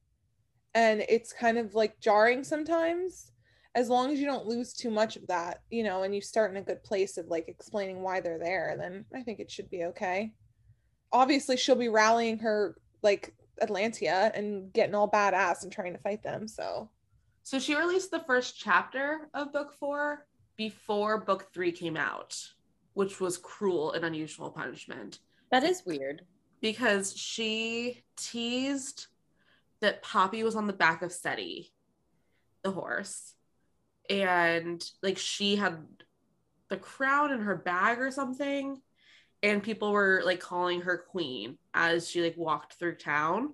[0.73, 3.31] and it's kind of like jarring sometimes
[3.75, 6.51] as long as you don't lose too much of that, you know, and you start
[6.51, 9.69] in a good place of like explaining why they're there, then I think it should
[9.69, 10.33] be okay.
[11.11, 16.23] Obviously, she'll be rallying her like Atlantia and getting all badass and trying to fight
[16.23, 16.47] them.
[16.47, 16.89] So
[17.43, 22.37] so she released the first chapter of book four before book three came out,
[22.93, 25.19] which was cruel and unusual punishment.
[25.51, 26.23] That is weird.
[26.61, 29.07] Because she teased
[29.81, 31.71] that Poppy was on the back of Setti,
[32.63, 33.33] the horse,
[34.09, 35.77] and like she had
[36.69, 38.81] the crown in her bag or something,
[39.41, 43.53] and people were like calling her queen as she like walked through town,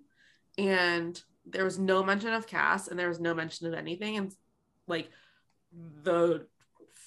[0.58, 4.34] and there was no mention of Cass and there was no mention of anything, and
[4.88, 5.10] like
[6.04, 6.48] the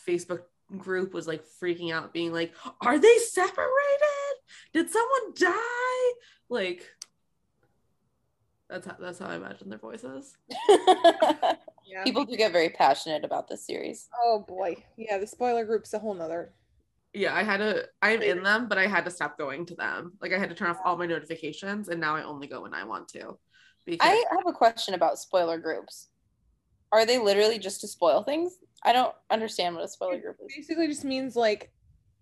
[0.07, 0.43] Facebook
[0.77, 4.37] group was like freaking out, being like, "Are they separated?
[4.73, 6.13] Did someone die?"
[6.49, 6.89] Like
[8.69, 10.37] that's how that's how I imagine their voices.
[11.91, 12.05] Yeah.
[12.05, 14.11] People do get very passionate about this series.
[14.23, 14.85] Oh boy.
[14.99, 16.53] Yeah, the spoiler group's a whole nother.
[17.15, 17.87] Yeah, I had to.
[18.03, 20.13] I'm in them, but I had to stop going to them.
[20.21, 22.75] Like I had to turn off all my notifications, and now I only go when
[22.75, 23.39] I want to.
[23.87, 26.09] Because I have a question about spoiler groups.
[26.93, 28.59] Are they literally just to spoil things?
[28.85, 30.55] I don't understand what a spoiler It group is.
[30.55, 31.73] basically just means like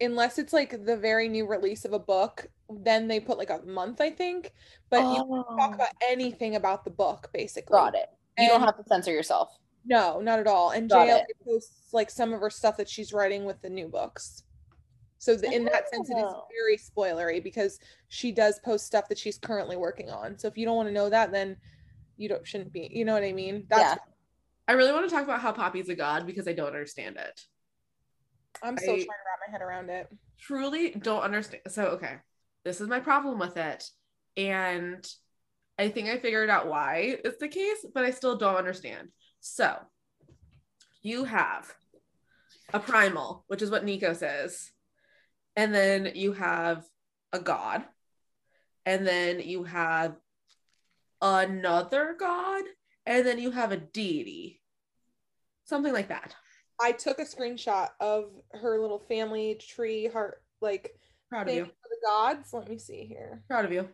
[0.00, 3.61] unless it's like the very new release of a book, then they put like a
[3.64, 4.52] month, I think.
[4.90, 7.74] But you can talk Oh, about anything about the book, basically.
[7.76, 8.09] got it.
[8.38, 9.57] You don't have to censor yourself.
[9.85, 10.70] No, not at all.
[10.70, 11.26] And Got JL it.
[11.44, 14.42] posts like some of her stuff that she's writing with the new books.
[15.18, 16.46] So the, in that sense, it is Oh.
[16.52, 20.38] very spoilery because she does post stuff that she's currently working on.
[20.38, 21.57] So if you don't want to know that, then
[22.16, 22.88] you don't shouldn't be.
[22.92, 23.64] You know what I mean?
[23.68, 23.96] That's Yeah.
[24.68, 27.40] I really want to talk about how Poppy's a god because I don't understand it.
[28.62, 30.09] I'm still I- trying to wrap my head around it.
[30.38, 31.62] Truly don't understand.
[31.68, 32.16] So okay,
[32.66, 33.88] this is my problem with it,
[34.37, 35.09] and
[35.79, 39.11] I think I figured out why it's the case, but I still don't understand.
[39.38, 39.76] So
[41.00, 41.72] you have
[42.74, 44.72] a primal, which is what Nikos is,
[45.55, 46.85] and then you have
[47.33, 47.85] a god,
[48.85, 50.16] and then you have
[51.22, 52.64] another god,
[53.07, 54.61] and then you have a deity,
[55.66, 56.35] something like that.
[56.81, 60.98] I took a screenshot of her little family tree heart like
[61.29, 61.64] Proud of thing you.
[61.64, 62.53] for the gods.
[62.53, 63.42] Let me see here.
[63.49, 63.88] proud of you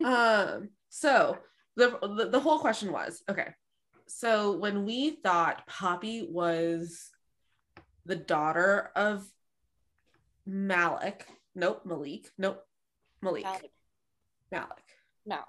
[0.06, 1.36] um so
[1.76, 3.48] the, the the whole question was okay
[4.06, 7.10] so when we thought poppy was
[8.06, 9.26] the daughter of
[10.46, 12.64] malik nope malik nope
[13.20, 13.70] malik Malik.
[14.50, 14.84] malik
[15.26, 15.40] No.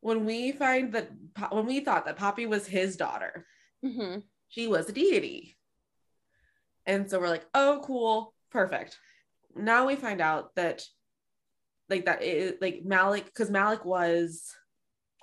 [0.00, 1.10] when we find that
[1.50, 3.46] when we thought that poppy was his daughter
[3.84, 5.56] hmm she was a deity
[6.86, 8.98] and so we're like oh cool perfect
[9.56, 10.82] now we find out that
[11.88, 14.54] like that it, like malik because malik was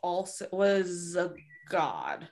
[0.04, 1.34] also was a
[1.70, 2.28] god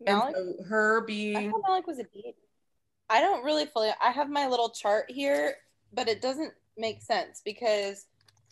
[0.00, 0.34] Malik.
[0.36, 2.34] and so her being thought Malik was a deity.
[3.08, 3.90] I don't really fully.
[4.02, 5.54] I have my little chart here,
[5.92, 8.06] but it doesn't make sense because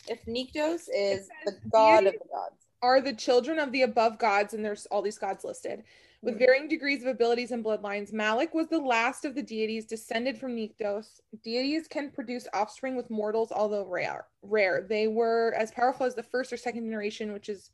[0.09, 4.55] if Nyktos is the god of the gods, Are the children of the above gods,
[4.55, 5.85] and there's all these gods listed.
[6.23, 6.39] With Mhm.
[6.39, 10.55] varying degrees of abilities and bloodlines, Malik was the last of the deities descended from
[10.55, 11.21] Nyktos.
[11.43, 14.29] Deities can produce offspring with mortals, although rare.
[14.43, 14.83] Rare.
[14.83, 17.71] They were as powerful as the first or second generation, which is,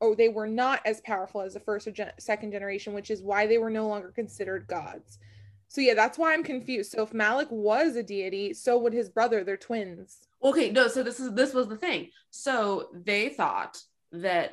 [0.00, 3.20] oh, they were not as powerful as the first or gen- second generation, which is
[3.22, 5.18] why they were no longer considered gods.
[5.66, 6.92] So yeah, that's why I'm confused.
[6.92, 9.42] So if Malik was a deity, so would his brother.
[9.42, 10.24] They're twins.
[10.40, 13.82] okay no so this is this was the thing so they thought
[14.12, 14.52] that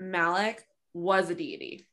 [0.00, 1.86] malik was a deity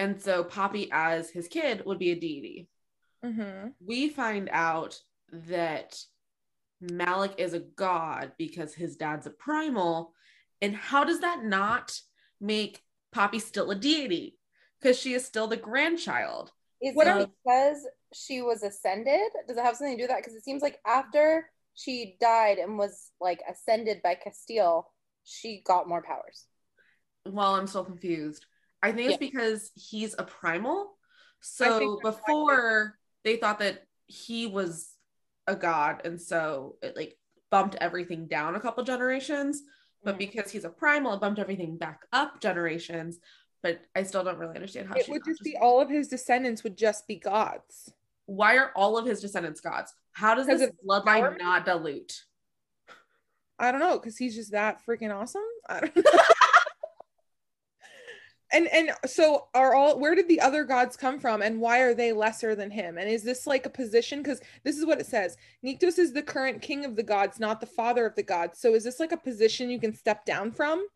[0.00, 2.68] and so poppy as his kid would be a deity
[3.24, 3.68] Mm-hmm.
[3.84, 4.98] we find out
[5.30, 5.94] that
[6.80, 10.14] Malik is a god because his dad's a primal.
[10.62, 11.98] And how does that not
[12.40, 12.82] make
[13.12, 14.38] Poppy still a deity?
[14.80, 16.52] Because she is still the grandchild.
[16.82, 19.30] is What it because she was ascended?
[19.46, 20.20] Does it have something to do with that?
[20.22, 24.84] Because it seems like after she died and was like ascended by Casteel,
[25.24, 26.46] she got more powers.
[27.26, 28.46] Well, I'm still confused.
[28.82, 29.28] I think it's Yeah.
[29.30, 30.96] because he's a primal.
[31.40, 34.94] So before they thought that he was
[35.46, 37.18] a god, and so it like
[37.50, 39.62] bumped everything down a couple generations.
[40.02, 40.18] But Mhm.
[40.18, 43.18] because he's a primal, it bumped everything back up generations.
[43.62, 46.62] But I still don't really understand how It would just be all of his descendants
[46.64, 47.92] would just be gods.
[48.24, 49.92] why are all of his descendants gods?
[50.12, 52.24] How does this bloodline not dilute?
[53.58, 55.42] I don't know, because he's just that freaking awesome.
[55.68, 56.20] I don't know.
[58.52, 61.94] And and so are all where did the other gods come from and why are
[61.94, 62.98] they lesser than him?
[62.98, 64.22] And is this like a position?
[64.22, 65.36] Because this is what it says.
[65.64, 68.60] Nyktos is the current king of the gods, not the father of the gods.
[68.60, 70.86] So is this like a position you can step down from?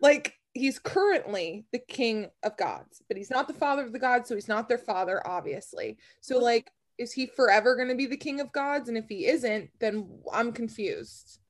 [0.00, 4.28] Like he's currently the king of gods, but he's not the father of the gods,
[4.28, 5.96] so he's not their father, obviously.
[6.20, 8.88] So like is he forever going to be the king of gods?
[8.88, 11.40] And if he isn't, then I'm confused.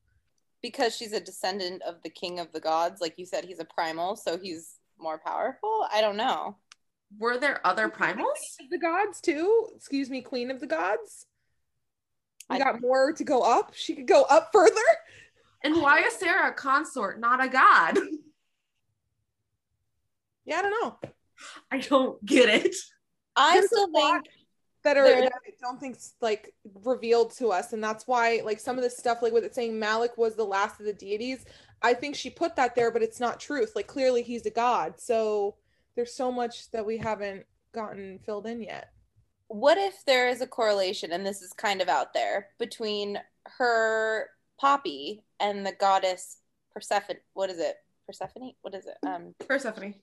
[0.62, 3.66] Because she's a descendant of the king of the gods, like you said, he's a
[3.66, 5.86] primal, so he's more powerful.
[5.92, 6.56] I don't know.
[7.18, 8.40] Were there other primals?
[8.60, 9.68] of the gods too.
[9.76, 11.26] Excuse me, queen of the gods.
[12.50, 13.72] We I- got more to go up.
[13.74, 14.74] She could go up further.
[15.62, 17.98] And why is Sarah a consort, not a god?
[20.44, 20.98] Yeah, I don't know.
[21.70, 22.76] I don't get it.
[23.34, 24.26] I There's still think
[24.82, 26.54] that are that I don't think it's like
[26.84, 29.78] revealed to us, and that's why like some of this stuff, like with it saying
[29.78, 31.44] Malik was the last of the deities.
[31.84, 33.72] I think she put that there, but it's not truth.
[33.76, 35.54] Like clearly he's a god, so
[35.94, 38.88] there's so much that we haven't gotten filled in yet.
[39.48, 43.18] what if there is a correlation, and this is kind of out there, between
[43.58, 46.38] her Poppy and the goddess
[46.72, 47.16] Persephone?
[47.34, 47.76] What is it?
[48.06, 48.52] Persephone?
[48.62, 48.96] What is it?
[49.06, 49.94] Um, Persephone.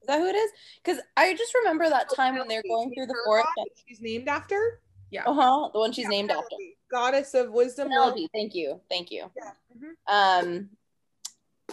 [0.00, 0.50] is that who it is?
[0.82, 3.46] Because I just remember that time when they're going through the forest.
[3.56, 4.80] god that she's named after.
[5.10, 5.24] Yeah.
[5.26, 5.68] Uh huh.
[5.72, 6.56] The one she's Yeah, named after.
[6.90, 7.88] Goddess of wisdom.
[7.88, 8.14] love.
[8.14, 8.28] Penelope.
[8.32, 8.80] Thank you.
[8.88, 9.30] Thank you.
[9.36, 9.52] Yeah.
[9.76, 10.42] mhm.
[10.48, 10.70] Um,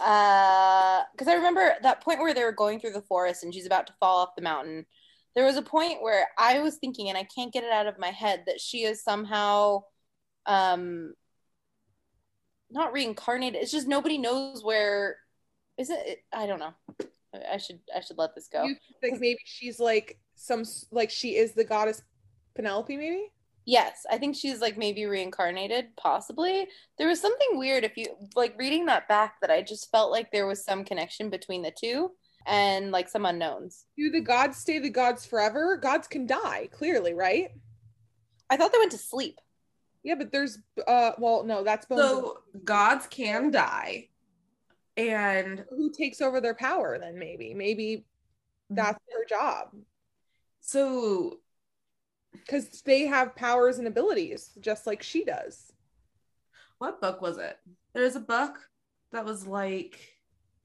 [0.02, 3.66] uh, because I remember that point where they were going through the forest and she's
[3.66, 4.86] about to fall off the mountain.
[5.34, 7.98] There was a point where I was thinking, and I can't get it out of
[7.98, 9.82] my head, that she is somehow,
[10.46, 11.14] um,
[12.70, 13.60] not reincarnated.
[13.60, 15.16] It's just nobody knows where.
[15.76, 16.22] Is it?
[16.32, 16.74] I don't know.
[17.50, 18.62] I should I should let this go.
[18.62, 22.00] You think maybe she's like some like she is the goddess
[22.54, 23.32] Penelope, maybe?
[23.66, 26.66] Yes, I think she's like maybe reincarnated, possibly.
[26.98, 30.30] There was something weird if you like reading that back that I just felt like
[30.30, 32.10] there was some connection between the two
[32.46, 33.86] and like some unknowns.
[33.96, 35.78] Do the gods stay the gods forever?
[35.78, 37.48] Gods can die, clearly, right?
[38.50, 39.40] I thought they went to sleep.
[40.02, 44.10] Yeah, but there's uh well no, that's bones of- So gods can die.
[44.98, 47.54] And who takes over their power then maybe.
[47.54, 48.04] Maybe
[48.68, 49.68] that's their job.
[50.60, 51.40] so
[52.34, 55.72] Because they have powers and abilities, just like she does.
[56.78, 57.58] what book was it?
[57.94, 58.58] There's a book
[59.12, 59.98] that was like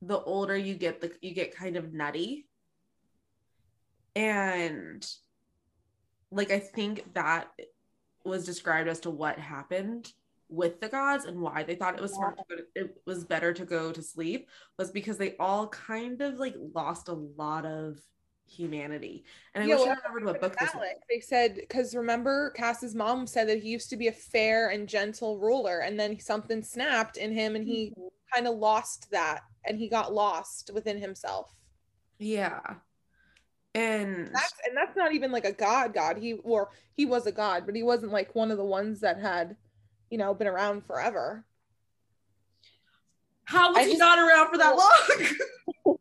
[0.01, 2.47] the older you get, the you get kind of nutty.
[4.15, 5.05] And
[6.31, 7.47] like I think that
[8.25, 10.11] was described as to what happened
[10.49, 13.53] with the gods and why they thought it was smart to to, it was better
[13.53, 17.99] to go to sleep was because they all kind of like lost a lot of
[18.49, 19.23] humanity.
[19.53, 20.83] And I Yeah, wish well, I remembered what book this was.
[21.09, 24.87] They said because remember Cas's mom said that he used to be a fair and
[24.87, 28.07] gentle ruler and then something snapped in him and he mm-hmm.
[28.33, 31.53] kind of lost that and he got lost within himself
[32.17, 32.59] Yeah.
[33.75, 37.31] And that's and that's not even like a god god he or he was a
[37.31, 39.55] god but he wasn't like one of the ones that had
[40.09, 41.45] you know been around forever
[43.45, 45.97] how was I he just- not around for that long?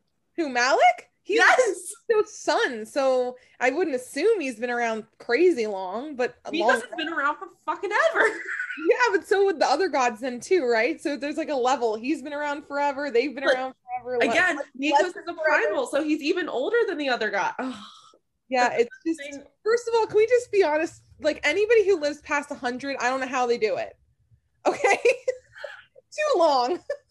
[0.36, 1.92] who malik he's yes.
[2.08, 6.86] no son so i wouldn't assume he's been around crazy long but he long it's
[6.96, 8.24] been around for fucking ever.
[8.90, 11.00] Yeah, but so would the other gods then too, right?
[11.00, 11.94] So there's like a level.
[11.94, 13.10] He's been around forever.
[13.10, 14.16] They've been But around forever.
[14.16, 17.54] Again, let- Nyktos is a primal, so he's even older than the other god.
[17.60, 17.72] Ugh.
[18.48, 21.02] yeah, it's just Thing- first of all, can we just be honest?
[21.20, 23.96] Like anybody who lives past 100, I don't know how they do it.
[24.66, 24.98] Okay,
[26.10, 26.80] too long.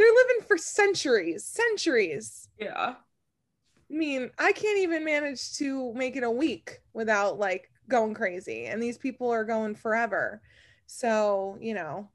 [0.00, 2.48] They're living for centuries, centuries.
[2.58, 2.94] Yeah.
[2.94, 8.64] I mean, I can't even manage to make it a week without like going crazy,
[8.64, 10.40] and these people are going forever.
[10.86, 12.08] So you know,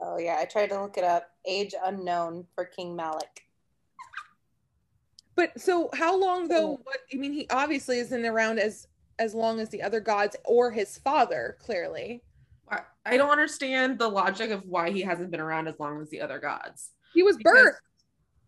[0.00, 1.30] Oh yeah, I tried to look it up.
[1.44, 3.42] Age unknown for King Malik.
[5.34, 6.80] But so how long though?
[6.84, 8.86] What I mean, he obviously isn't around as
[9.18, 11.58] as long as the other gods or his father.
[11.60, 12.22] Clearly,
[12.66, 16.08] I- I don't understand the logic of why he hasn't been around as long as
[16.08, 16.92] the other gods.
[17.12, 17.74] He was birthed.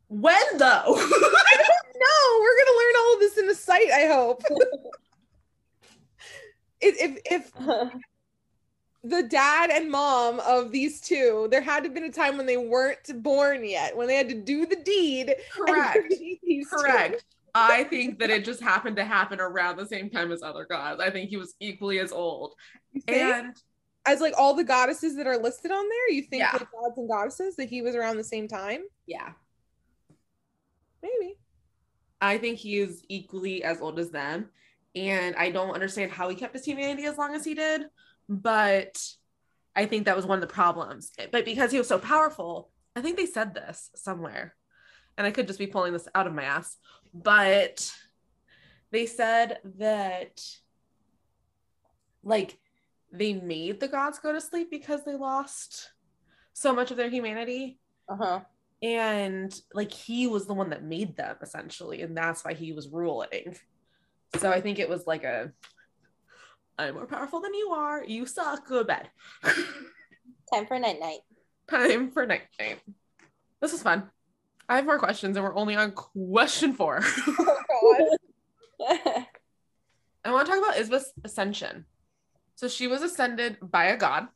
[0.09, 0.67] When though?
[0.67, 2.41] I don't know.
[2.41, 3.91] we're gonna learn all of this in the site.
[3.91, 4.43] I hope.
[6.81, 7.53] if if if
[9.05, 12.47] the dad and mom of these two, there had to have been a time when
[12.47, 15.35] they weren't born yet, when they had to do the deed.
[15.51, 15.99] Correct.
[16.11, 16.63] two.
[16.71, 17.25] Correct.
[17.55, 21.03] I think that it just happened to happen around the same time as other gods.
[21.03, 22.55] I think he was equally as old.
[23.09, 23.55] And
[24.07, 26.53] as like all the goddesses that are listed on there, you think Yeah.
[26.53, 28.81] like gods and goddesses that he was around the same time?
[29.07, 29.33] yeah,
[31.03, 31.37] Maybe.
[32.21, 34.51] I think he is equally as old as them.
[34.95, 37.87] And I don't understand how he kept his humanity as long as he did,
[38.29, 39.03] but
[39.75, 41.11] I think that was one of the problems.
[41.33, 44.55] But because he was so powerful, I think they said this somewhere,
[45.19, 46.77] and I could just be pulling this out of my ass,
[47.15, 47.91] but
[48.93, 50.41] they said that
[52.23, 52.59] like
[53.13, 55.91] they made the gods go to sleep because they lost
[56.53, 57.79] so much of their humanity.
[58.09, 58.41] Uh-huh.
[58.83, 62.89] and like he was the one that made them essentially and that's why he was
[62.89, 63.57] ruling.
[64.37, 65.53] So i think it was like a
[66.79, 68.05] i'm more powerful than you are.
[68.05, 68.67] You suck.
[68.69, 69.09] Go to bed.
[70.53, 71.21] Time for night night.
[71.71, 72.81] time for night night.
[73.61, 74.11] This is fun.
[74.69, 77.03] I have more questions and we're only on question four.
[77.85, 78.17] Oh
[80.25, 81.85] i want to talk about isbeth's ascension
[82.63, 84.29] so she was ascended by a god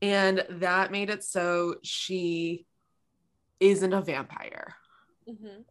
[0.00, 2.64] and that made it so she
[3.58, 4.76] isn't a vampire
[5.28, 5.64] Mhm.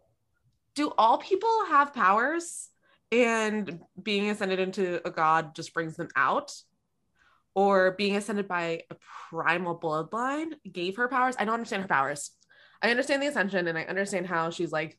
[0.76, 2.70] Do all people have powers
[3.14, 6.54] and being ascended into a god just brings them out?
[7.56, 8.96] Or being ascended by a
[9.30, 11.36] primal bloodline gave her powers?
[11.38, 12.32] I don't understand her powers.
[12.82, 14.98] I understand the ascension and I understand how she's like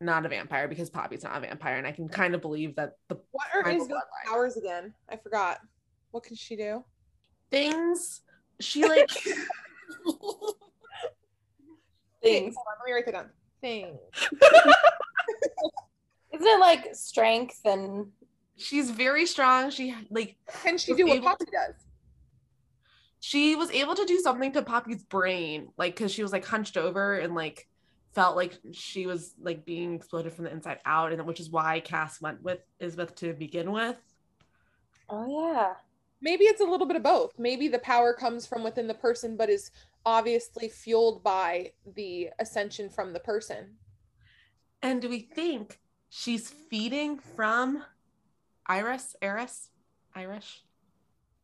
[0.00, 1.76] not a vampire because Poppy's not a vampire.
[1.76, 4.30] And I can kind of believe that the What are Primal Isabel's bloodline.
[4.32, 4.94] powers again?
[5.08, 5.60] I forgot.
[6.10, 6.84] What can she do?
[7.50, 8.20] things
[8.60, 9.10] she like
[12.22, 12.54] Things.
[12.54, 13.30] Hold on, let me write that down.
[13.60, 13.98] Things.
[16.32, 18.08] Isn't it like strength and
[18.56, 19.70] she's very strong.
[19.70, 21.74] She like Can she do what able Poppy does?
[23.20, 26.76] she was able to do something to Poppy's brain, like because she was like hunched
[26.76, 27.68] over and like
[28.14, 31.80] felt like she was like being exploded from the inside out, and which is why
[31.80, 33.96] Cas went with Isbeth to begin with.
[35.08, 35.74] oh yeah.
[36.22, 37.38] Maybe it's a little bit of both.
[37.38, 39.70] Maybe the power comes from within the person, but is
[40.04, 43.76] obviously fueled by the ascension from the person.
[44.82, 47.84] And do we think she's feeding from
[48.66, 49.16] Iris?
[49.22, 49.70] Eris?
[50.14, 50.62] Irish?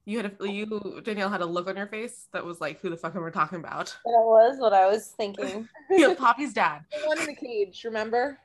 [0.05, 2.91] You had a, you Danielle had a look on your face that was like, "Who
[2.91, 5.69] the fuck am I talking about?" That was what I was thinking.
[5.91, 6.83] yeah, Poppy's dad.
[6.93, 8.39] The one in the cage, remember?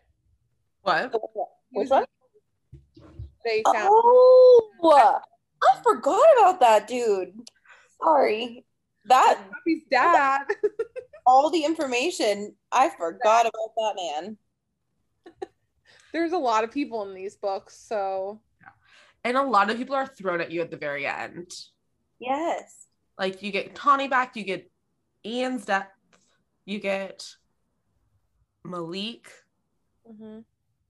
[0.82, 1.14] What?
[1.72, 2.06] He was Which one?
[3.46, 4.70] They found Oh,
[5.64, 7.34] I forgot about that dude.
[8.02, 8.66] Sorry.
[9.06, 10.42] That Poppy's dad.
[11.26, 14.38] all the information, I forgot about that man.
[16.14, 18.42] There's a lot of people in these books, so
[19.24, 21.52] And a lot of people are thrown at you at the very end.
[22.20, 22.88] Yes.
[23.20, 24.70] Like you get Tawny back, you get
[25.26, 25.90] Ian's death,
[26.66, 27.28] you get
[28.64, 29.32] Malik,
[30.10, 30.44] Mhm,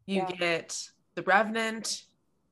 [0.06, 0.32] you Yeah.
[0.32, 2.04] get the Revenant,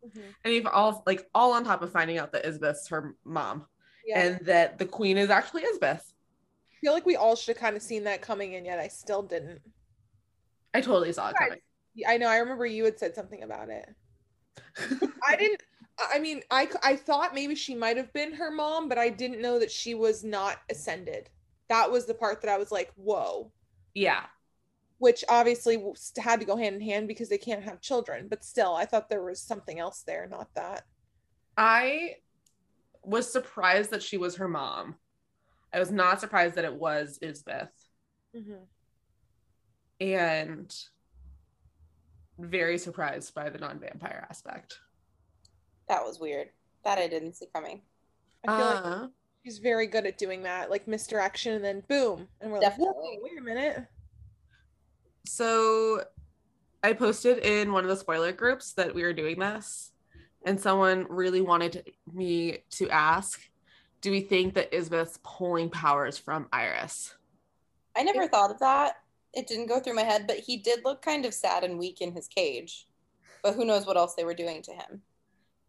[0.06, 0.24] mhm.
[0.44, 3.66] and you've all like all on top of finding out that Isbeth's her mom
[4.06, 4.22] yeah.
[4.22, 6.02] and that the queen is actually Isbeth.
[6.12, 8.88] I feel like we all should have kind of seen that coming in, yet I
[8.88, 9.62] still didn't.
[10.74, 11.60] I totally saw it coming.
[12.08, 12.28] I know.
[12.28, 13.86] I remember you had said something about it.
[15.28, 15.62] I didn't.
[16.14, 19.42] I mean, I I thought maybe she might have been her mom, but I didn't
[19.42, 21.30] know that she was not ascended.
[21.68, 23.52] That was the part that I was like, whoa.
[23.94, 24.24] yeah.
[25.00, 25.82] Which obviously
[26.18, 28.28] had to go hand in hand because they can't have children.
[28.30, 30.84] But still, I thought there was something else there, not that.
[31.58, 32.16] I
[33.04, 34.96] was surprised that she was her mom.
[35.74, 37.72] I was not surprised that it was Isbeth.
[38.36, 38.68] Mhm.
[40.02, 40.76] And
[42.38, 44.80] very surprised by the non-vampire aspect.
[45.88, 46.50] That was weird.
[46.84, 47.82] That I didn't see coming.
[48.48, 49.08] I feel like Uh,
[49.44, 53.20] she's very good at doing that, like misdirection, and then boom, and we're Definitely.
[53.22, 53.88] like, wait a minute.
[55.26, 56.04] So
[56.84, 59.92] I posted in one of the spoiler groups that we were doing this,
[60.46, 63.42] and someone really wanted me to ask,
[64.02, 67.16] do we think that Isbeth's pulling powers from Ires?
[67.96, 68.96] I never thought of that.
[69.34, 72.02] It didn't go through my head, but he did look kind of sad and weak
[72.02, 72.88] in his cage.
[73.44, 75.02] But who knows what else they were doing to him.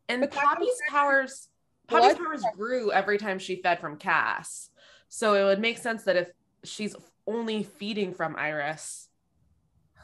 [0.09, 1.48] And But Poppy's powers
[1.90, 4.70] Poppy's powers grew every time she fed from Cas.
[5.09, 6.30] So it would make sense that if
[6.62, 6.94] she's
[7.26, 9.09] only feeding from Ires,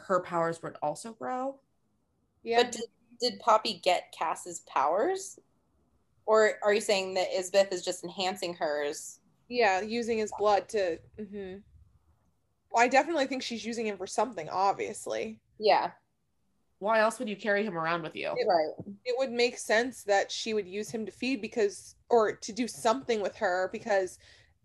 [0.07, 1.57] her powers would also grow.
[2.42, 2.62] Yeah.
[2.62, 2.82] But did,
[3.20, 5.38] did Poppy get Cas's powers?
[6.26, 9.20] Or are you saying that Isbeth is just enhancing hers?
[9.48, 10.98] Yeah, using his blood to.
[11.18, 11.57] hmm
[12.70, 14.48] Well, I definitely think she's using him for something.
[14.48, 15.90] Obviously, Yeah,
[16.78, 18.28] Why else would you carry him around with you?
[18.28, 18.72] right.
[19.04, 22.66] it would make sense that she would use him to feed because, or to do
[22.68, 24.18] something with her because,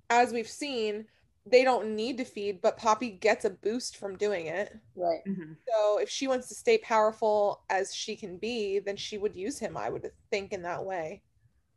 [0.10, 1.06] as we've seen,
[1.46, 4.78] they don't need to feed, but Poppy gets a boost from doing it.
[4.96, 5.24] Right.
[5.26, 5.58] Mhm.
[5.68, 9.58] So if she wants to stay powerful as she can be, then she would use
[9.58, 9.76] him.
[9.76, 11.24] I would think in that way.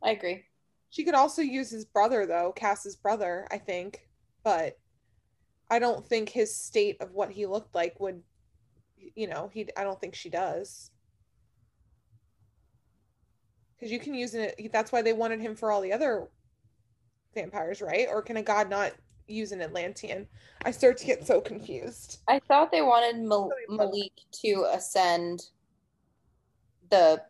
[0.02, 0.44] I agree.
[0.90, 4.08] She could also use his brother, though, Cas's brother, I think.
[4.42, 4.78] But
[5.70, 8.22] I don't think his state of what he looked like would,
[8.96, 9.66] you know, he.
[9.76, 10.90] I don't think she does.
[13.74, 14.70] Because you can use it.
[14.72, 16.28] That's why they wanted him for all the other
[17.34, 18.06] vampires, right?
[18.08, 18.92] Or can a god not
[19.26, 20.26] use an Atlantean?
[20.64, 22.18] I start to get so confused.
[22.28, 24.12] I thought they wanted Mal- Malik
[24.42, 25.42] to ascend
[26.90, 27.22] the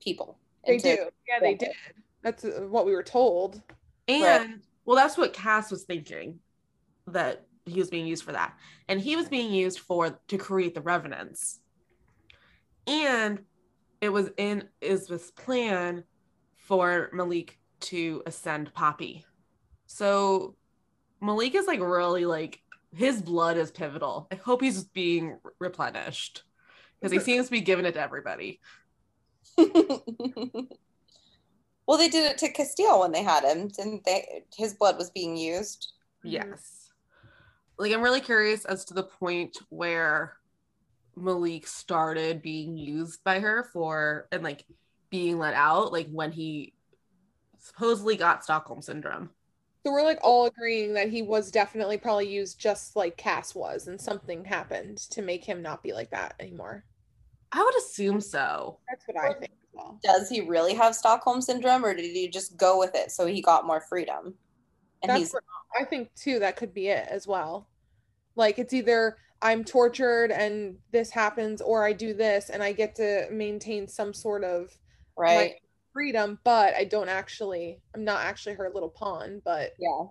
[0.00, 0.38] people.
[0.66, 1.08] They into- do.
[1.28, 1.72] Yeah, they did.
[2.22, 3.62] That's uh, what we were told.
[4.06, 6.40] And well, that's what Cas was thinking
[7.06, 8.54] that he was being used for that.
[8.88, 11.60] And he was being used for to create the revenants.
[12.86, 13.40] And
[14.00, 16.04] it was in Isbeth's plan
[16.56, 19.24] for Malik to ascend Poppy.
[19.86, 20.56] So
[21.20, 22.60] Malik is like really like
[22.94, 24.28] his blood is pivotal.
[24.30, 26.44] I hope he's being replenished
[27.00, 28.60] because he seems to be giving it to everybody.
[29.56, 29.68] well,
[31.98, 34.44] they did it to Casteel when they had him, didn't they?
[34.56, 35.92] His blood was being used.
[36.24, 36.90] Yes.
[37.78, 40.36] like I'm really curious as to the point where
[41.16, 44.64] Malik started being used by her for and like
[45.10, 46.74] being let out, like when he
[47.58, 49.30] supposedly got Stockholm syndrome.
[49.84, 53.86] So we're like all agreeing that he was definitely probably used just like Cas was,
[53.86, 56.84] and something happened to make him not be like that anymore.
[57.52, 58.78] I would assume so.
[58.88, 60.00] That's what I think as well.
[60.02, 63.40] Does he really have Stockholm syndrome, or did he just go with it so he
[63.40, 64.34] got more freedom?
[65.02, 65.44] And That's he's what
[65.78, 66.40] I think too.
[66.40, 67.68] That could be it as well.
[68.34, 72.96] Like it's either I'm tortured and this happens, or I do this and I get
[72.96, 74.76] to maintain some sort of
[75.16, 75.54] right.
[75.98, 77.80] Freedom, but I don't actually.
[77.92, 80.04] I'm not actually her little pawn, but yeah,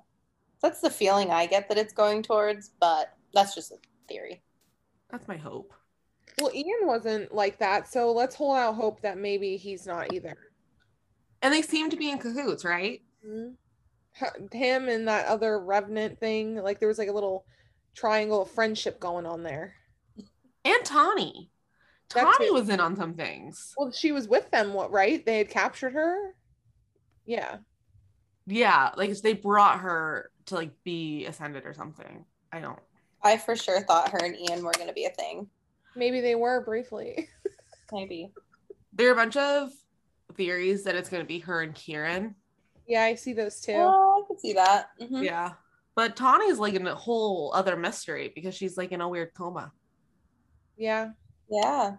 [0.61, 3.77] that's the feeling I get that it's going towards, but that's just a
[4.09, 4.41] theory.
[5.09, 5.71] That's my hope.
[6.41, 7.87] well, Ian wasn't like that.
[7.87, 10.35] So let's hold out hope that maybe he's not either.
[11.41, 13.01] And they seem to be in cahoots, right?
[13.25, 13.55] Mhm.
[14.51, 17.45] Him and that other revenant thing, like there was like a little
[17.95, 19.75] triangle of friendship going on there.
[20.65, 21.49] And Tawny.
[22.13, 22.53] That Tawny too.
[22.53, 23.73] was in on some things.
[23.77, 25.25] Well, she was with them, what right?
[25.25, 26.35] They had captured her.
[27.25, 27.57] Yeah.
[28.45, 32.23] Yeah, like they brought her to like be ascended or something.
[32.51, 32.79] I don't.
[33.21, 35.49] I for sure thought her and Ian were going to be a thing.
[35.95, 37.27] Maybe they were briefly.
[37.91, 38.31] Maybe.
[38.93, 39.71] There are a bunch of
[40.35, 42.35] theories that it's going to be her and Kieran.
[42.87, 43.73] yeah, I see those too.
[43.75, 44.91] Oh, I could see that.
[45.01, 45.25] Mhm.
[45.25, 45.53] Yeah.
[45.95, 49.73] But Tawny's like in a whole other mystery because she's like in a weird coma.
[50.77, 51.09] Yeah.
[51.49, 51.95] Yeah.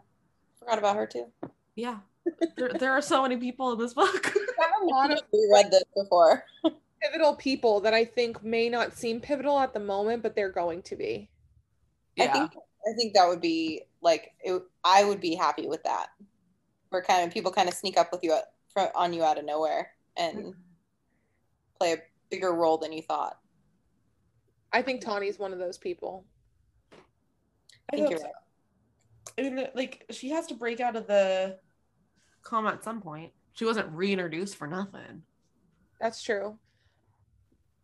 [0.59, 1.26] Forgot about her too.
[1.74, 1.99] Yeah.
[2.57, 4.22] there, there are so many people in this book.
[4.22, 6.44] Got a lot of We read this before.
[7.03, 10.82] pivotal people that I think may not seem pivotal at the moment, but they're going
[10.82, 11.30] to be.
[12.18, 12.32] I yeah.
[12.32, 16.09] think I think that would be like it, I would be happy with that.
[16.90, 19.38] Where kind of people kind of sneak up with you at, fro- on you out
[19.38, 20.51] of nowhere and mm-hmm.
[21.78, 21.99] play a
[22.30, 23.38] bigger role than you thought.
[24.72, 26.24] I think Tawny's one of those people.
[27.92, 28.32] I think you're right.
[29.74, 31.59] Like she has to break out of the
[32.43, 33.32] coma at some point.
[33.53, 35.22] She wasn't reintroduced for nothing.
[36.01, 36.59] That's true.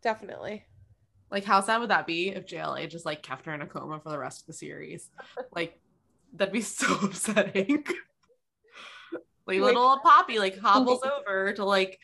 [0.02, 0.64] Definitely.
[1.30, 3.98] Like, how sad would that be if JLA just like kept her in a coma
[3.98, 5.10] for the rest of the series?
[5.52, 5.80] Like,
[6.32, 7.84] that'd be so upsetting.
[9.46, 11.98] like, little Poppy like hobbles over to like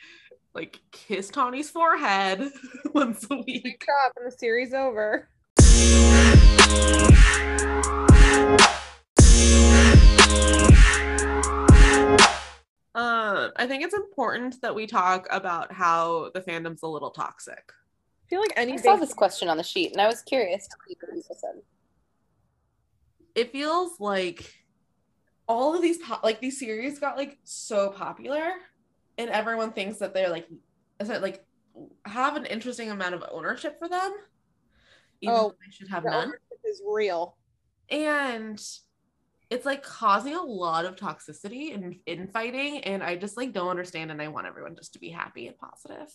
[0.55, 2.51] like kiss Tawny's forehead
[2.95, 3.65] once a week.
[3.65, 5.29] Wake up and the series over.
[13.57, 17.73] I think it's important that we talk about how the fandom's a little toxic.
[17.73, 20.67] I feel like any I saw this question on the sheet and I was curious
[20.69, 21.63] to see what people said.
[23.35, 24.53] It feels like
[25.49, 28.51] all of these po- like these series got like so popular,
[29.19, 30.47] and everyone thinks that they're like,
[31.01, 31.45] is it like
[32.05, 34.13] have an interesting amount of ownership for them,
[35.21, 36.23] even Oh, they should have the none.
[36.29, 37.37] ownership is real.
[37.89, 38.61] and
[39.51, 44.11] it's like causing a lot of toxicity and infighting and i just like don't understand
[44.11, 46.09] and i want everyone just to be happy and positive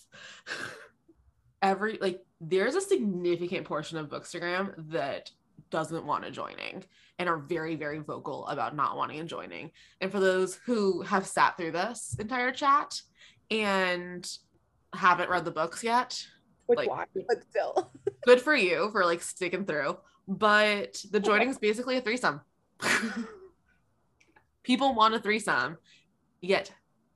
[1.61, 5.29] every like there's a significant portion of bookstagram that
[5.71, 6.83] doesn't want to joining
[7.19, 9.71] and are very very vocal about not wanting and joining
[10.01, 13.01] and for those who have sat through this entire chat
[13.51, 14.29] and
[14.93, 16.23] haven't read the books yet
[16.67, 17.91] Which Like- why, but still.
[18.25, 19.97] good for you for like sticking through.
[20.27, 22.41] But the joining is basically a threesome.
[24.63, 25.77] People want a threesome,
[26.41, 26.71] yet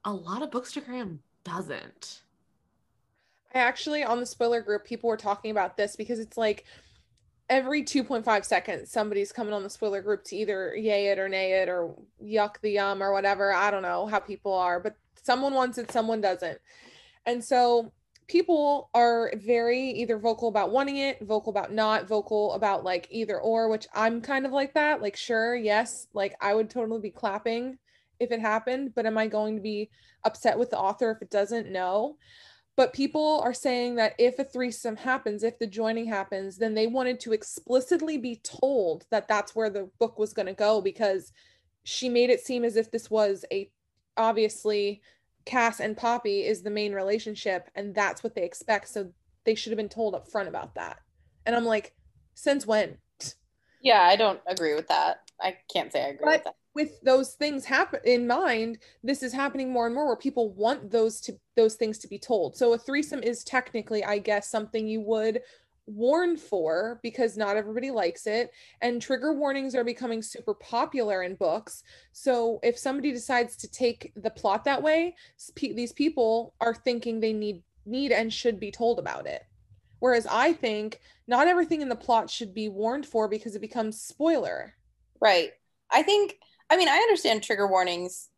[0.05, 2.21] a lot of Bookstagram doesn't.
[3.53, 6.65] I actually on the spoiler group, people were talking about this because it's like
[7.49, 11.53] every 2.5 seconds somebody's coming on the spoiler group to either yay it or nay
[11.53, 13.51] it or yuck the yum or whatever.
[13.51, 16.59] I don't know how people are, but someone wants it, someone doesn't.
[17.25, 17.91] And so
[18.29, 23.41] people are very either vocal about wanting it, vocal about not, vocal about like either
[23.41, 25.01] or, which I'm kind of like that.
[25.01, 27.79] Like, sure, yes, like I would totally be clapping
[28.19, 29.89] if it happened, but am I going to be
[30.23, 31.71] upset with the author if it doesn't?
[31.71, 32.17] No.
[32.77, 36.87] But people are saying that if a threesome happens, if the joining happens, then they
[36.87, 41.33] wanted to explicitly be told that that's where the book was going to go because
[41.83, 43.71] she made it seem as if this was a
[44.17, 45.01] obviously
[45.49, 48.87] Cas and Poppy is the main relationship and that's what they expect.
[48.87, 49.11] So
[49.45, 50.99] they should have been told up front about that.
[51.47, 51.95] And I'm like,
[52.35, 52.97] since when?
[53.81, 55.21] Yeah, I don't agree with that.
[55.41, 56.55] I can't say I agree But- with that.
[56.75, 60.91] with those things happen in mind this is happening more and more where people want
[60.91, 64.85] those to those things to be told so a threesome is technically i guess something
[64.87, 65.41] you would
[65.89, 71.35] warn for because not everybody likes it and trigger warnings are becoming super popular in
[71.35, 75.15] books so if somebody decides to take the plot that way
[75.55, 79.43] these people are thinking they need need and should be told about it
[79.99, 84.01] Whereas I think not everything in the plot should be warned for because it becomes
[84.01, 84.75] spoiler.
[85.21, 85.51] Right.
[85.91, 86.37] I think
[86.69, 88.29] I mean I understand trigger warnings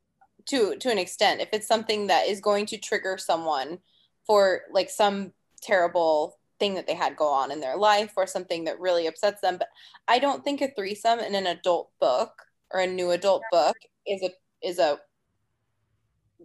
[0.47, 3.79] to to an extent if it's something that is going to trigger someone
[4.25, 8.63] for like some terrible thing that they had go on in their life or something
[8.63, 9.67] that really upsets them but
[10.07, 12.31] I don't think a threesome in an adult book
[12.71, 14.29] or a new adult book is a
[14.61, 14.99] is a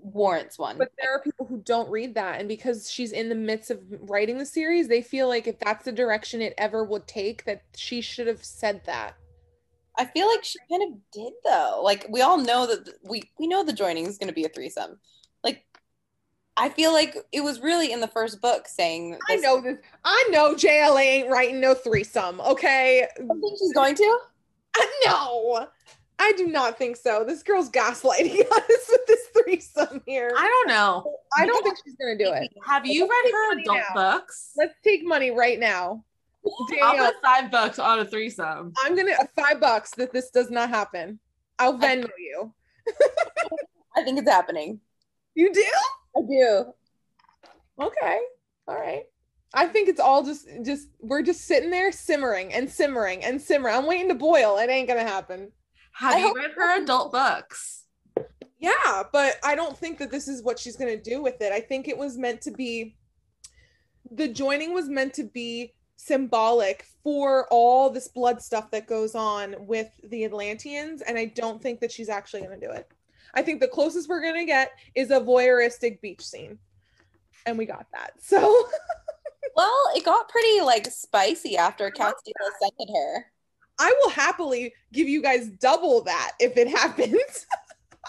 [0.07, 0.79] warrants one.
[0.79, 2.39] But there are people who don't read that.
[2.39, 5.85] And because she's in the midst of writing the series, they feel like if that's
[5.85, 9.17] the direction it ever would take, that she should have said that.
[9.99, 11.81] I feel like she kind of did though.
[11.83, 14.49] Like we all know that we we know the joining is going to be a
[14.49, 14.99] threesome.
[15.43, 15.65] Like
[16.57, 19.19] I feel like it was really in the first book saying.
[19.29, 19.79] I know this.
[20.05, 22.41] I know JLA ain't writing no threesome.
[22.41, 23.05] Okay.
[23.05, 24.19] I think she's going to.
[25.07, 25.69] no.
[26.19, 27.25] I do not think so.
[27.25, 30.33] This girl's gaslighting us with this threesome here.
[30.35, 31.19] I don't know.
[31.37, 32.51] I don't think she's gonna do it.
[32.67, 33.95] Have you Let's read her adult now.
[33.95, 34.53] books?
[34.57, 36.05] Let's take money right now.
[36.83, 38.73] I'll put five bucks on a threesome.
[38.83, 41.19] I'm gonna uh, five bucks that this does not happen.
[41.59, 42.53] I'll Venmo you.
[43.97, 44.81] I think it's happening.
[45.35, 45.65] You do?
[46.17, 46.73] I do.
[47.81, 48.19] Okay.
[48.69, 49.05] All right.
[49.55, 53.75] I think it's all just just we're just sitting there simmering and simmering and simmering.
[53.75, 54.59] I'm waiting to boil.
[54.59, 55.53] It ain't gonna happen.
[55.93, 57.85] Have I you read her adult books?
[58.59, 61.53] Yeah, but I don't think that this is what she's going to do with it.
[61.53, 62.97] I think it was meant to be
[64.11, 69.57] the joining was meant to be symbolic for all this blood stuff that goes on
[69.59, 72.89] with the Atlanteans and I don't think that she's actually going to do it.
[73.37, 76.59] I think the closest we're going to get is a voyeuristic beach scene.
[77.45, 78.13] And we got that.
[78.21, 78.67] So
[79.57, 83.27] Well, it got pretty like spicy after Casteel ascended her.
[83.79, 87.47] I will happily give you guys double that if it happens.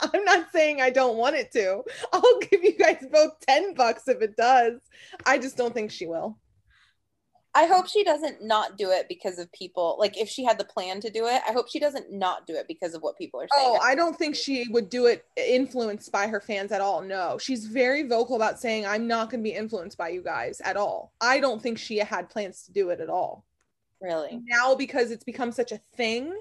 [0.13, 1.81] I'm not saying I don't want it to.
[2.13, 4.79] I'll give you guys both 10 bucks if it does.
[5.25, 6.37] I just don't think she will.
[7.57, 9.95] I hope she doesn't not do it because of people.
[9.97, 12.53] Like if she had the plan to do it, I hope she doesn't not do
[12.53, 13.67] it because of what people are saying.
[13.67, 17.01] Oh, I don't think she would do it influenced by her fans at all.
[17.01, 20.61] No, she's very vocal about saying, I'm not going to be influenced by you guys
[20.61, 21.13] at all.
[21.19, 23.43] I don't think she had plans to do it at all.
[24.01, 24.39] really.
[24.45, 26.31] now because it's become such a thing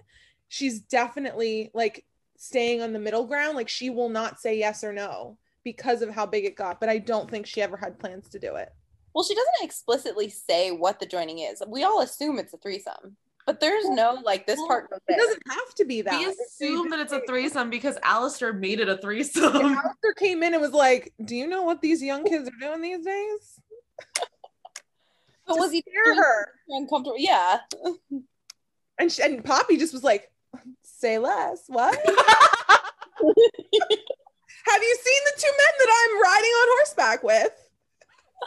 [0.49, 2.05] she's definitely like
[2.37, 6.11] staying on the middle ground like she will not say yes or no because of
[6.11, 8.69] how big it got but i don't think she ever had plans to do it
[9.17, 11.63] Well, she doesn't explicitly say what the joining is.
[11.67, 15.03] We all assume it's a threesome, but there's no like this Well, part goes it
[15.09, 15.17] there.
[15.17, 18.91] doesn't have to be that we assume that it's a threesome because Alastir made it
[18.91, 19.43] a if threesome.
[19.55, 22.83] Alastir came in and was like do you know what these young kids are doing
[22.83, 23.59] these days
[25.47, 27.17] But Just was he scare her uncomfortable?
[27.19, 27.61] Yeah.
[28.99, 30.31] and, she, and poppy just was like
[30.83, 32.13] say less what have
[34.83, 37.66] you seen the two men that i'm riding on horseback with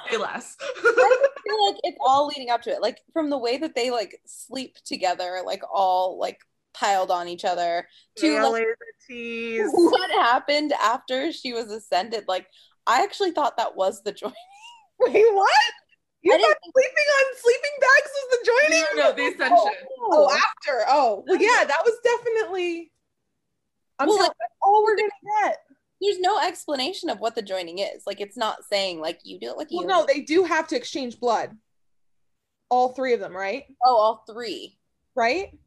[0.10, 0.56] Say less.
[0.62, 2.82] I feel like it's all leading up to it.
[2.82, 6.40] Like from the way that they like sleep together, like all like
[6.74, 7.88] piled on each other.
[8.18, 8.66] To like,
[9.08, 9.70] tease.
[9.74, 12.26] what happened after she was ascended?
[12.28, 12.48] Like
[12.88, 14.36] I actually thought that was the joining.
[15.00, 15.52] Wait, what?
[16.22, 18.86] You I thought sleeping on sleeping bags was the joining?
[18.96, 19.74] no, no, the ascension.
[20.02, 20.86] Oh, oh after.
[20.90, 22.92] Oh, well, yeah, that was definitely.
[24.00, 25.10] I'm Well, telling like- that's all we're gonna
[25.44, 25.58] get.
[26.02, 28.04] There's no explanation of what the joining is.
[28.06, 29.88] Like it's not saying like you do it with Well, you.
[29.88, 31.58] no, they do have to exchange blood.
[32.70, 33.64] All three of them, right?
[33.84, 34.78] Oh, all three.
[35.16, 35.58] Right?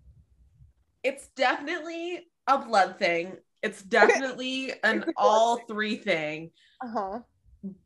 [1.03, 3.37] It's definitely a blood thing.
[3.63, 6.51] It's definitely an It's a blood all three thing.
[6.85, 7.19] Uh huh.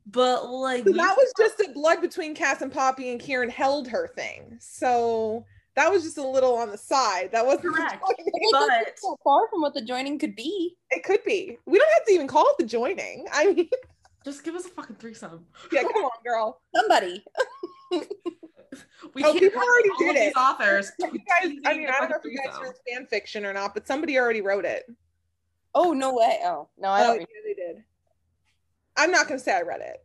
[0.07, 3.88] But like So that was just a blood between Cas and Poppy and Kieran held
[3.88, 4.57] her thing.
[4.61, 5.44] So
[5.77, 7.31] that was just a little on the side.
[7.33, 8.01] That wasn't Correct.
[8.01, 8.01] joining.
[8.07, 8.53] Like, that's
[9.03, 10.77] But- not far from what the joining could be.
[10.91, 11.59] It could be.
[11.66, 13.27] We don't have to even call it the joining.
[13.33, 13.68] I mean,
[14.24, 15.47] just give us a fucking threesome.
[15.72, 16.61] yeah, come on, girl.
[16.74, 17.22] Somebody.
[19.14, 20.93] We Oh, can't people already all did of these authors.
[20.99, 23.72] You guys, I mean, I don't know if you guys read fan fiction or not,
[23.74, 24.85] but somebody already wrote it.
[25.74, 26.41] Oh no way.
[26.45, 27.20] Oh no, I Oh, don't.
[27.20, 27.85] yeah, they did.
[28.97, 29.99] I'm not gonna say I read it.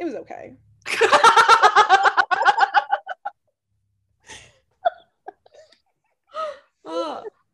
[0.00, 0.54] It was okay.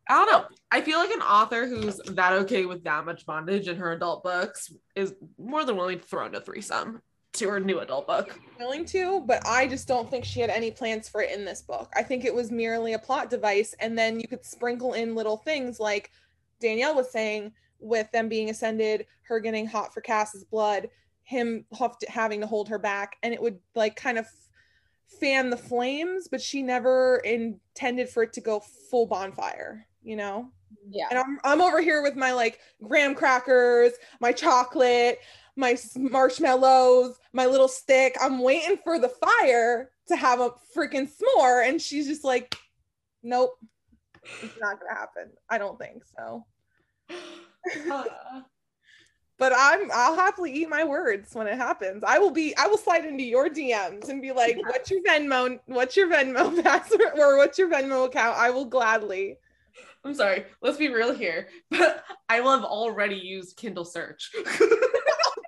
[0.07, 0.45] I don't know.
[0.71, 4.23] I feel like an author who's that okay with that much bondage in her adult
[4.23, 7.01] books is more than willing to throw in a threesome
[7.33, 8.39] to her new adult book.
[8.59, 11.61] Willing to, but I just don't think she had any plans for it in this
[11.61, 11.91] book.
[11.95, 15.37] I think it was merely a plot device, and then you could sprinkle in little
[15.37, 16.11] things like
[16.61, 20.89] Danielle was saying with them being ascended, her getting hot for Cas's blood,
[21.23, 21.65] him
[22.07, 24.27] having to hold her back, and it would like kind of
[25.07, 30.51] fan the flames, but she never intended for it to go full bonfire, you know?
[30.89, 31.07] Yeah.
[31.09, 35.19] And I'm I'm over here with my like graham crackers, my chocolate,
[35.55, 38.15] my marshmallows, my little stick.
[38.21, 41.67] I'm waiting for the fire, to have a freaking s'more.
[41.67, 42.57] And she's just like,
[43.23, 43.57] nope,
[44.41, 45.31] it's not gonna happen.
[45.49, 46.45] I don't think so.
[47.91, 48.03] Uh,
[49.37, 52.03] But I'm I'll happily eat my words when it happens.
[52.05, 55.59] I will be I will slide into your DMs and be like, what's your Venmo?
[55.65, 58.37] What's your Venmo password or what's your Venmo account?
[58.37, 59.37] I will gladly.
[60.05, 60.45] I'm sorry.
[60.61, 61.49] Let's be real here.
[61.69, 64.31] But I will have already used Kindle search.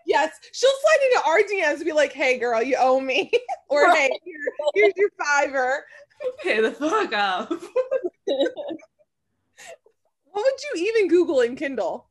[0.07, 3.29] Yes, she'll slide into our DMs and be like, hey girl, you owe me.
[3.69, 4.35] or hey, here,
[4.73, 5.83] here's your fiver.
[6.41, 7.49] Pay the fuck up.
[10.31, 12.06] What would you even Google in Kindle?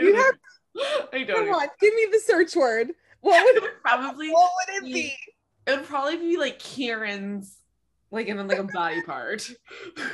[0.00, 0.34] You have
[1.12, 1.46] I don't.
[1.46, 2.90] come on, give me the search word.
[3.20, 5.14] What would It probably what would it be?
[5.66, 7.56] it would probably be like Kieran's
[8.10, 9.50] like in like a body part.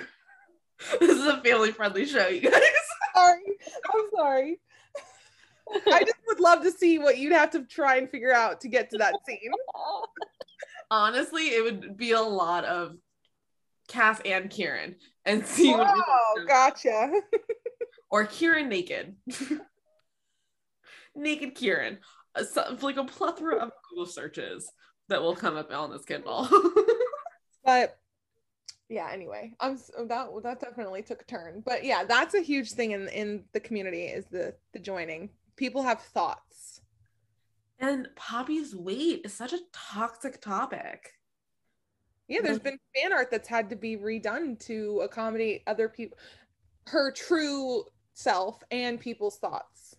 [1.00, 2.60] this is a family friendly show, you guys.
[3.14, 3.42] Sorry.
[3.94, 4.60] I'm sorry.
[5.86, 8.68] I just would love to see what you'd have to try and figure out to
[8.68, 9.50] get to that scene.
[10.90, 12.96] Honestly, it would be a lot of
[13.88, 17.12] Cas and Kieran and see Oh, gotcha.
[18.10, 19.14] or Kieran naked.
[21.14, 21.98] Naked Kieran.
[22.82, 24.72] Like a plethora of Google searches
[25.08, 26.48] that will come up on this Kindle.
[27.64, 27.98] But
[28.88, 29.76] yeah, anyway, I'm
[30.08, 31.62] that that definitely took a turn.
[31.64, 35.30] But yeah, that's a huge thing in in the community is the the joining.
[35.56, 36.80] People have thoughts.
[37.78, 41.12] and Poppy's weight is such a toxic topic.
[42.28, 46.16] Yeah, there's been fan art that's had to be redone to accommodate other people,
[46.88, 47.84] her true
[48.14, 49.96] self and people's thoughts.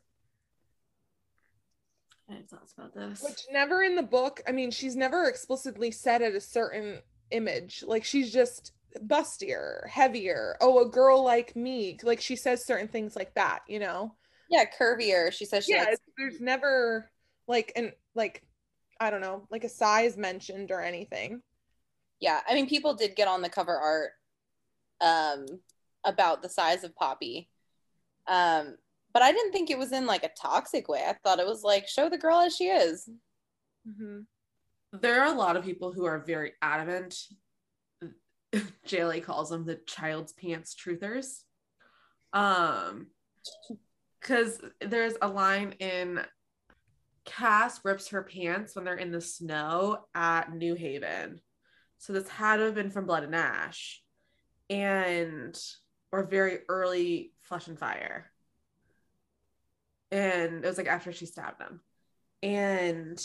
[2.30, 3.22] I have thoughts about this.
[3.22, 7.02] Which never in the book, I mean, she's never explicitly said at a certain
[7.32, 7.84] image.
[7.86, 8.72] Like she's just
[9.08, 10.58] bustier, heavier.
[10.62, 11.98] Oh, a girl like me.
[12.04, 14.16] Like she says certain things like that, you know?
[14.50, 15.32] yeah, curvier.
[15.32, 17.10] She says she Yeah, likes there's never
[17.48, 18.44] like an like
[19.00, 21.42] I don't know, like a size mentioned or anything.
[22.20, 24.12] yeah i mean people did get on the cover art
[25.02, 25.46] um
[26.06, 27.50] about the size of poppy
[28.28, 28.78] um
[29.16, 31.64] but i didn't think it was in like a toxic way i thought it was
[31.64, 33.10] like show the girl as she is
[33.88, 34.22] Mm-hmm.
[35.00, 37.16] there are a lot of people who are very adamant.
[38.88, 41.42] JLA calls them the child's pants truthers.
[42.34, 43.08] Um,
[44.20, 46.22] because there's a line in
[47.26, 51.42] Cas rips her pants when they're in the snow at New Haven.
[52.00, 54.02] So this had to have been from Blood and Ash,
[54.70, 55.56] and
[56.12, 58.32] or very early Flesh and Fire.
[60.12, 61.82] And it was like after she stabbed him,
[62.44, 63.20] and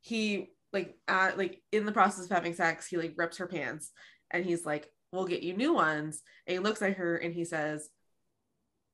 [0.00, 3.90] he like at like in the process of having sex, he like rips her pants,
[4.30, 7.44] and he's like, "We'll get you new ones." And he looks at her and he
[7.44, 7.88] says,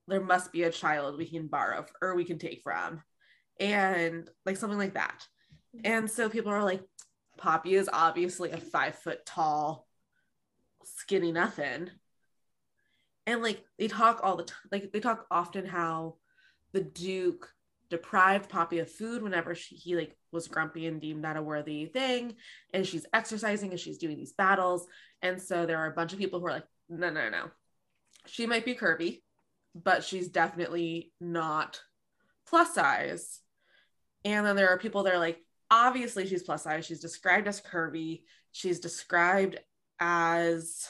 [0.07, 3.03] "There must be a child we can borrow or we can take from,"
[3.59, 5.27] and like something like that.
[5.83, 6.81] And so people are like,
[7.37, 9.87] Poppy is obviously a five foot tall,
[10.83, 11.89] skinny nothing.
[13.29, 16.15] And like they talk all the time, like they talk often how
[16.73, 17.47] the Duke
[17.91, 21.85] deprived Poppy of food whenever she, he like was grumpy and deemed that a worthy
[21.85, 22.37] thing.
[22.73, 24.87] And she's exercising and she's doing these battles.
[25.21, 27.51] And so there are a bunch of people who are like, no, no, no.
[28.25, 29.21] She might be curvy,
[29.75, 31.79] but she's definitely not
[32.47, 33.41] plus size.
[34.25, 35.37] And then there are people that are like,
[35.69, 36.83] obviously she's plus size.
[36.83, 38.23] She's described as curvy.
[38.53, 39.59] She's described
[39.99, 40.89] as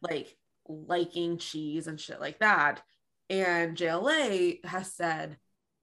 [0.00, 0.38] like
[0.86, 2.82] liking cheese and shit like that.
[3.30, 5.36] And JLA has said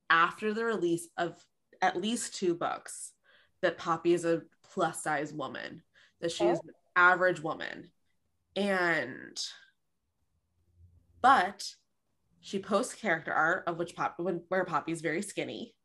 [0.09, 1.43] after the release of
[1.81, 3.13] at least two books
[3.61, 5.83] that Poppy is a plus size woman,
[6.21, 6.67] that she is oh.
[6.67, 7.89] an average woman.
[8.55, 9.39] And
[11.21, 11.73] but
[12.41, 15.75] she posts character art of which Pop when, where Poppy's very skinny.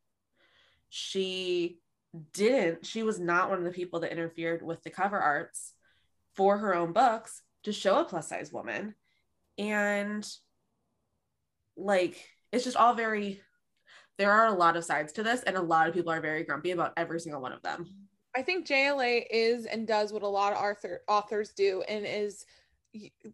[0.89, 1.79] She
[2.33, 5.73] didn't, she was not one of the people that interfered with the cover arts
[6.35, 8.95] for her own books to show a plus size woman.
[9.57, 10.27] And
[11.77, 13.41] like it's just all very
[14.17, 16.43] there are a lot of sides to this and a lot of people are very
[16.43, 17.85] grumpy about every single one of them.
[18.35, 22.45] I think JLA is and does what a lot of author authors do and is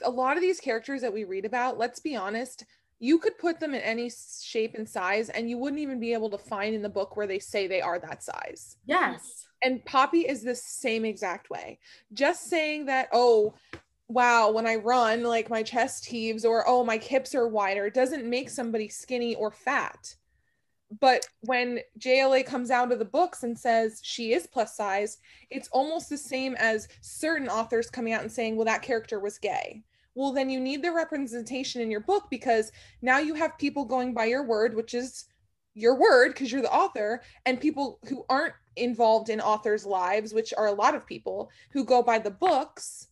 [0.04, 2.66] a lot of these characters that we read about, let's be honest,
[3.00, 4.12] you could put them in any
[4.44, 7.28] shape and size and you wouldn't even be able to find in the book where
[7.28, 8.78] they say they are that size.
[8.86, 9.48] Yes.
[9.64, 11.80] And Poppy is the same exact way.
[12.14, 13.56] Just saying that, oh,
[14.12, 17.94] wow, when I run, like my chest heaves or oh, my hips are wider It
[17.94, 20.16] doesn't make somebody skinny or fat.
[21.00, 25.70] But when JLA comes out of the books and says she is plus size, it's
[25.70, 29.84] almost the same as certain authors coming out and saying, well, that character was gay.
[30.16, 34.14] Well, then you need the representation in your book because now you have people going
[34.14, 35.26] by your word, which is
[35.74, 40.54] your word because you're the author and people who aren't involved in authors lives which
[40.58, 43.08] are a lot of people who go by the books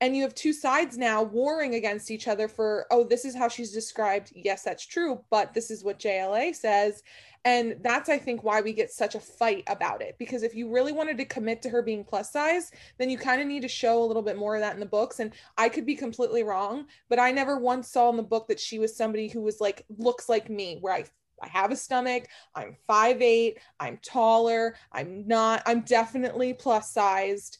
[0.00, 3.48] and you have two sides now warring against each other for oh this is how
[3.48, 7.02] she's described yes that's true but this is what JLA says
[7.44, 10.70] and that's i think why we get such a fight about it because if you
[10.70, 13.68] really wanted to commit to her being plus size then you kind of need to
[13.68, 16.42] show a little bit more of that in the books and i could be completely
[16.42, 19.60] wrong but i never once saw in the book that she was somebody who was
[19.60, 21.04] like looks like me where i
[21.40, 22.26] I have a stomach.
[22.54, 23.58] I'm five eight.
[23.78, 24.74] I'm taller.
[24.90, 27.58] I'm not, I'm definitely plus sized.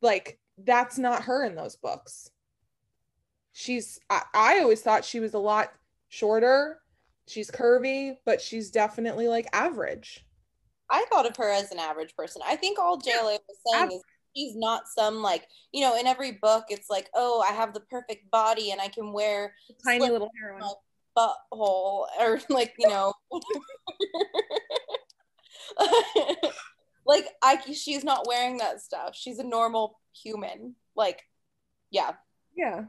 [0.00, 2.30] Like, that's not her in those books.
[3.52, 5.72] She's, I, I always thought she was a lot
[6.08, 6.78] shorter.
[7.26, 10.24] She's curvy, but she's definitely like average.
[10.90, 12.42] I thought of her as an average person.
[12.46, 14.02] I think all JLA was saying is
[14.36, 17.80] she's not some like, you know, in every book it's like, oh, I have the
[17.80, 20.62] perfect body and I can wear tiny little heroine
[21.16, 23.12] butthole or like you know
[27.06, 30.74] like i she's not wearing that stuff she's a normal human.
[30.94, 31.22] Like
[31.90, 32.12] yeah.
[32.56, 32.84] Yeah.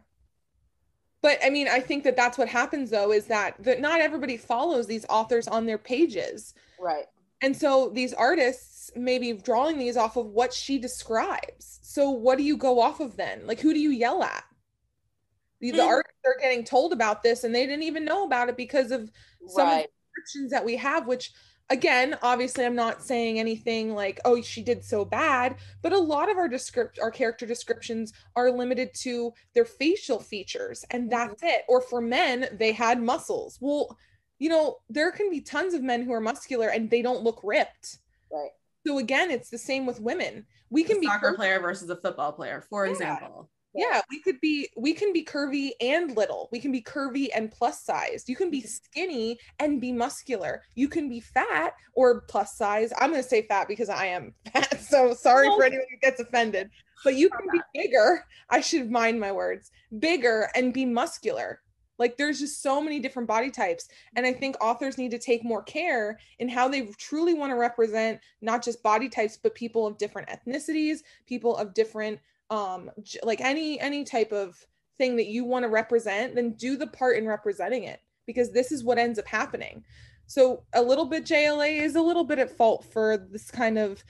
[1.21, 4.38] But i mean i think that that's what happens though is that that not everybody
[4.38, 6.53] follows these authors on their pages.
[6.80, 7.05] Right.
[7.41, 11.80] And so these artists may be drawing these off of what she describes.
[11.82, 13.45] So what do you go off of then?
[13.45, 14.43] Like who do you yell at?
[15.59, 15.88] The, the mm.
[15.88, 19.09] artists are getting told about this and they didn't even know about it because of
[19.47, 19.78] some right.
[19.80, 21.32] of the restrictions that we have, which
[21.70, 26.30] again, obviously I'm not saying anything like, oh, she did so bad, but a lot
[26.30, 31.09] of our descript our character descriptions are limited to their facial features and mm-hmm.
[31.09, 31.64] that's it.
[31.68, 33.57] Or for men, they had muscles.
[33.61, 33.97] Well,
[34.39, 37.39] you know, there can be tons of men who are muscular and they don't look
[37.43, 37.97] ripped.
[38.32, 38.51] Right.
[38.86, 40.45] So again, it's the same with women.
[40.70, 42.91] We can a be soccer player versus a football player, for yeah.
[42.91, 44.01] example yeah.
[44.09, 46.49] We could be we can be curvy and little.
[46.51, 48.67] We can be curvy and plus sized you can be mm-hmm.
[48.67, 50.63] skinny and be muscular.
[50.76, 52.93] You can be fat or plus size.
[52.99, 56.19] I'm going to say fat because i am fat so sorry for anyone who gets
[56.19, 56.69] offended.
[57.03, 61.59] But you can be bigger i should mind my words bigger and be muscular.
[61.99, 65.43] Like there's just so many different body types and i think authors need to take
[65.43, 69.86] more care in how they truly want to represent not just body types but people
[69.86, 72.19] of different ethnicities people of different
[72.49, 72.91] um
[73.23, 74.57] like any any type of
[74.97, 78.71] thing that you want to represent then do the part in representing it because this
[78.71, 79.83] is what ends up happening.
[80.27, 84.03] So a little bit jla is a little bit at fault for this kind of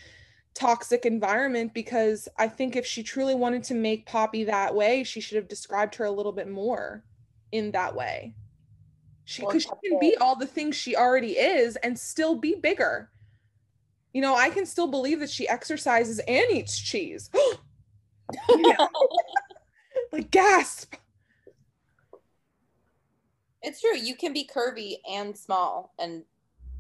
[0.54, 5.20] toxic environment because i think if she truly wanted to make poppy that way she
[5.20, 7.04] should have described her a little bit more
[7.52, 8.36] in that way.
[9.26, 13.10] She because she can be all the things she already is and still be bigger.
[14.12, 17.32] You know i can still believe that she exercises and eats cheese
[20.12, 20.96] like gasp.
[23.62, 23.98] It's true.
[23.98, 26.24] You can be curvy and small, and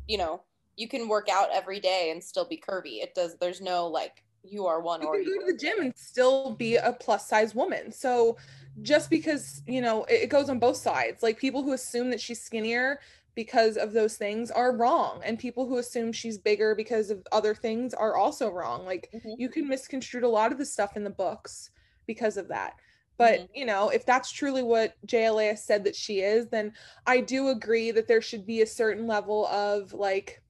[0.07, 0.41] you know
[0.75, 3.01] you can work out every day and still be curvy.
[3.01, 3.37] It does.
[3.39, 5.93] There's no like you are one or you or can go to the gym and
[5.95, 7.91] still be a plus size woman.
[7.91, 8.37] So
[8.81, 11.23] just because you know it, it goes on both sides.
[11.23, 12.99] Like people who assume that she's skinnier
[13.35, 17.55] because of those things are wrong and people who assume she's bigger because of other
[17.55, 19.31] things are also wrong like mm-hmm.
[19.37, 21.71] you can misconstrue a lot of the stuff in the books
[22.05, 22.73] because of that
[23.17, 23.55] but mm-hmm.
[23.55, 26.71] you know if that's truly what jla said that she is then
[27.07, 30.41] i do agree that there should be a certain level of like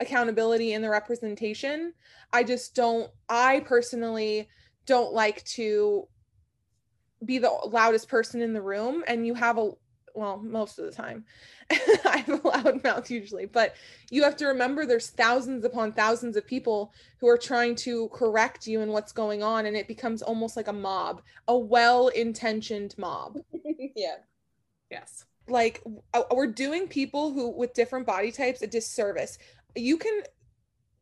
[0.00, 1.92] accountability in the representation
[2.32, 4.48] i just don't i personally
[4.86, 6.06] don't like to
[7.24, 9.72] be the loudest person in the room and you have a
[10.18, 11.24] well most of the time
[12.04, 13.74] I have a loud mouth usually, but
[14.10, 18.66] you have to remember there's thousands upon thousands of people who are trying to correct
[18.66, 22.94] you and what's going on, and it becomes almost like a mob, a well intentioned
[22.96, 23.36] mob.
[23.96, 24.16] yeah.
[24.90, 25.26] Yes.
[25.46, 25.82] Like
[26.34, 29.38] we're doing people who with different body types a disservice.
[29.76, 30.22] You can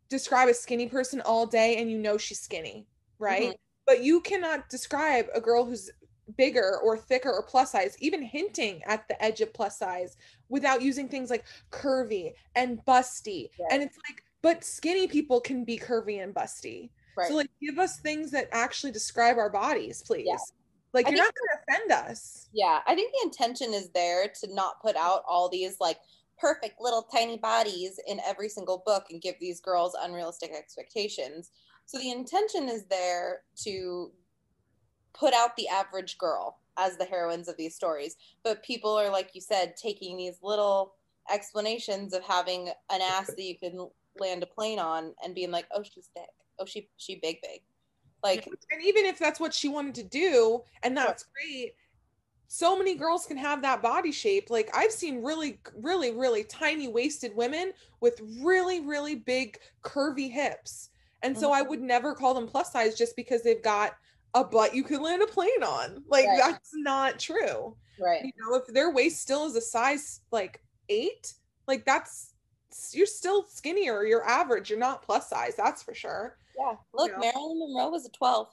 [0.09, 2.89] describe a skinny person all day and you know she's skinny,
[3.19, 3.43] right?
[3.43, 3.53] Mm-hmm.
[3.87, 5.91] But you cannot describe a girl who's
[6.37, 10.17] bigger or thicker or plus size, even hinting at the edge of plus size
[10.49, 13.51] without using things like curvy and busty.
[13.59, 13.67] Yeah.
[13.71, 16.91] And it's like, but skinny people can be curvy and busty.
[17.17, 17.29] Right.
[17.29, 20.27] So like give us things that actually describe our bodies, please.
[20.27, 20.37] Yeah.
[20.93, 22.49] Like I you're not gonna offend us.
[22.53, 22.81] Yeah.
[22.87, 25.99] I think the intention is there to not put out all these like
[26.39, 31.51] perfect little tiny bodies in every single book and give these girls unrealistic expectations.
[31.87, 34.11] So the intention is there to
[35.19, 38.17] put out the average girl as the heroines of these stories.
[38.43, 40.95] But people are, like you said, taking these little
[41.31, 45.67] explanations of having an ass that you can land a plane on and being like,
[45.73, 46.31] oh, she's thick.
[46.59, 47.63] Oh, she she big big.
[48.23, 51.75] Like and even if that's what she wanted to do, and that's great,
[52.49, 54.51] so many girls can have that body shape.
[54.51, 60.91] Like I've seen really, really, really tiny waisted women with really, really big curvy hips.
[61.23, 61.63] And so I Mhm.
[61.63, 63.95] would never call them plus size just because they've got
[64.35, 66.03] a butt you can land a plane on.
[66.09, 66.39] Like Right.
[66.39, 67.77] that's not true.
[67.99, 68.25] Right.
[68.25, 71.35] You know, if their waist still is a size like eight,
[71.67, 72.33] like that's
[72.93, 76.37] you're still skinnier, you're average, you're not plus size, that's for sure.
[76.59, 76.75] Yeah.
[76.93, 77.19] Look, know?
[77.19, 78.49] Marilyn Monroe was a 12.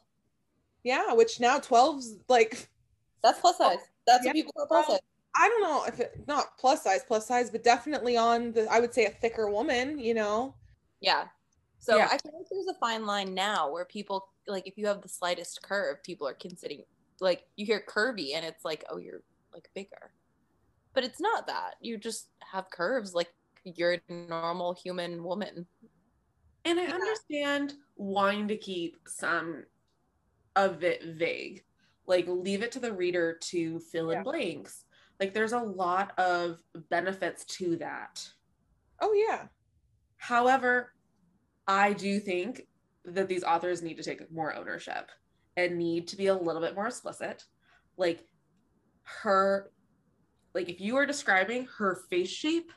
[0.84, 2.70] Yeah, which now 12's like
[3.22, 3.78] That's plus size.
[3.80, 4.30] Oh, that's Yeah.
[4.30, 5.00] what people call plus size.
[5.36, 8.80] I don't know if it not plus size, plus size, but definitely on the I
[8.80, 10.56] would say a thicker woman, you know.
[11.02, 11.28] Yeah.
[11.80, 12.08] So Yeah.
[12.12, 15.10] I feel like there's a fine line now where people like if you have the
[15.10, 16.84] slightest curve, people are considering
[17.20, 19.22] like you hear curvy and it's like, oh, you're
[19.54, 20.12] like bigger.
[20.94, 21.76] But it's not that.
[21.82, 23.34] You just have curves like
[23.64, 25.66] you're a normal human woman.
[26.66, 26.94] And I Yeah.
[26.94, 29.64] understand wanting to keep some
[30.56, 31.64] of it vague.
[32.06, 34.84] Like leave it to the reader to fill in blanks.
[35.20, 38.28] Like there's a lot of benefits to that.
[39.00, 39.48] Oh yeah.
[40.18, 40.94] However,
[41.68, 42.68] I do think
[43.06, 45.12] that these authors need to take more ownership
[45.58, 47.44] and need to be a little bit more explicit.
[47.98, 48.26] Like
[49.04, 49.72] her
[50.54, 52.72] like if you are describing her face shape,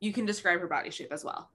[0.00, 1.50] you can describe her body shape as well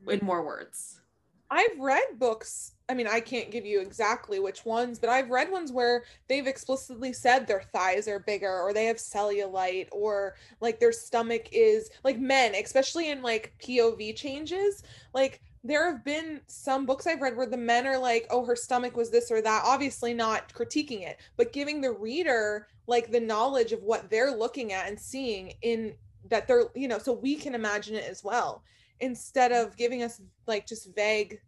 [0.00, 0.10] mm-hmm.
[0.10, 1.00] in more words.
[1.48, 2.72] I've read books.
[2.88, 6.46] I mean, I can't give you exactly which ones, but I've read ones where they've
[6.46, 11.90] explicitly said their thighs are bigger or they have cellulite or like their stomach is
[12.02, 14.82] like men, especially in like POV changes.
[15.14, 18.56] Like there have been some books I've read where the men are like, oh, her
[18.56, 19.62] stomach was this or that.
[19.64, 24.72] Obviously, not critiquing it, but giving the reader like the knowledge of what they're looking
[24.72, 25.94] at and seeing in
[26.28, 28.62] that they're, you know, so we can imagine it as well
[29.00, 29.76] instead of mm-hmm.
[29.76, 31.38] giving us like just vague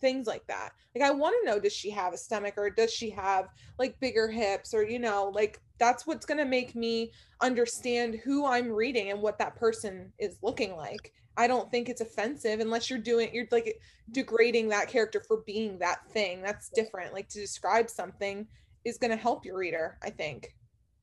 [0.00, 0.72] things like that.
[0.94, 3.48] Like I want to know does she have a stomach or does she have
[3.78, 7.10] like bigger hips or you know like that's what's going to make me
[7.40, 11.12] understand who I'm reading and what that person is looking like.
[11.36, 13.80] I don't think it's offensive unless you're doing you're like
[14.10, 16.42] degrading that character for being that thing.
[16.42, 17.14] That's different.
[17.14, 18.46] Like to describe something
[18.84, 20.54] is going to help your reader, I think.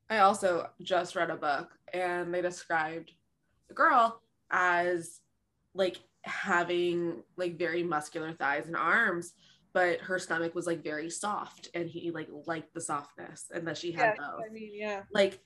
[0.10, 3.12] I also just read a book and they described
[3.68, 4.22] the girl
[4.52, 5.20] as
[5.74, 9.34] like having like very muscular thighs and arms,
[9.74, 13.78] but her stomach was like very soft and he like liked the softness and that
[13.78, 14.42] she had both.
[14.48, 15.04] I mean, yeah.
[15.14, 15.40] Like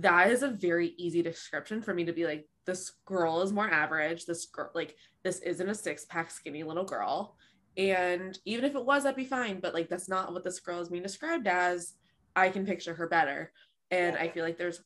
[0.00, 3.68] that is a very easy description for me to be like, this girl is more
[3.68, 4.24] average.
[4.24, 7.36] This girl, like, this isn't a six pack skinny little girl.
[7.76, 9.60] And even if it was, that'd be fine.
[9.60, 11.94] But like, that's not what this girl is being described as.
[12.34, 13.52] I can picture her better.
[13.90, 14.80] And I feel like there's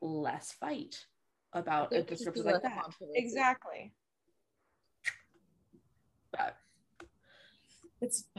[0.00, 1.04] less fight
[1.52, 2.84] about a description like that.
[3.14, 3.92] Exactly.
[6.30, 6.56] But
[8.00, 8.24] it's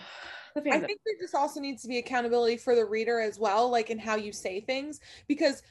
[0.57, 3.89] I think there just also needs to be accountability for the reader as well, like
[3.89, 5.61] in how you say things, because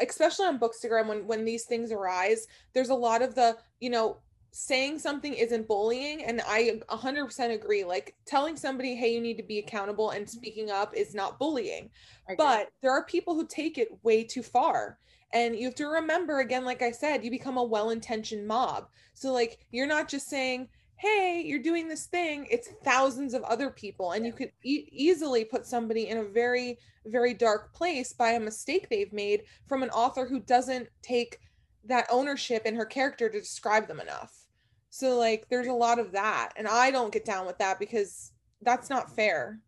[0.00, 4.18] especially on Bookstagram, when when these things arise, there's a lot of the you know
[4.52, 7.84] saying something isn't bullying, and I 100% agree.
[7.84, 11.90] Like telling somebody, hey, you need to be accountable and speaking up is not bullying,
[12.36, 14.98] but there are people who take it way too far.
[15.32, 18.88] And you have to remember again, like I said, you become a well intentioned mob.
[19.14, 20.68] So, like, you're not just saying,
[20.98, 24.12] hey, you're doing this thing, it's thousands of other people.
[24.12, 28.40] And you could e- easily put somebody in a very, very dark place by a
[28.40, 31.38] mistake they've made from an author who doesn't take
[31.84, 34.46] that ownership in her character to describe them enough.
[34.90, 36.52] So, like, there's a lot of that.
[36.56, 38.32] And I don't get down with that because
[38.62, 39.60] that's not fair.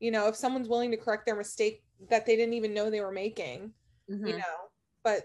[0.00, 3.00] You know, if someone's willing to correct their mistake that they didn't even know they
[3.00, 3.72] were making,
[4.10, 4.28] Mhm.
[4.28, 4.68] you know
[5.02, 5.24] but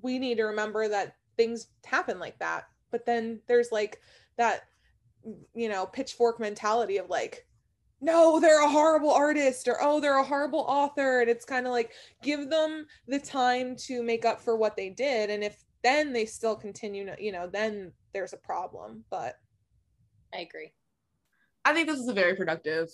[0.00, 4.00] we need to remember that things happen like that but then there's like
[4.38, 4.62] that
[5.54, 7.46] you know pitchfork mentality of like
[8.00, 11.72] no they're a horrible artist or oh they're a horrible author and it's kind of
[11.72, 16.12] like give them the time to make up for what they did and if then
[16.12, 19.34] they still continue you know then there's a problem but
[20.34, 20.72] I agree.
[21.64, 22.88] I think this is a very productive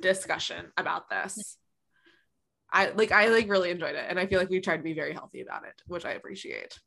[0.00, 1.56] discussion about this.
[2.72, 4.94] I like I like really enjoyed it and I feel like we tried to be
[4.94, 6.78] very healthy about it, which I appreciate.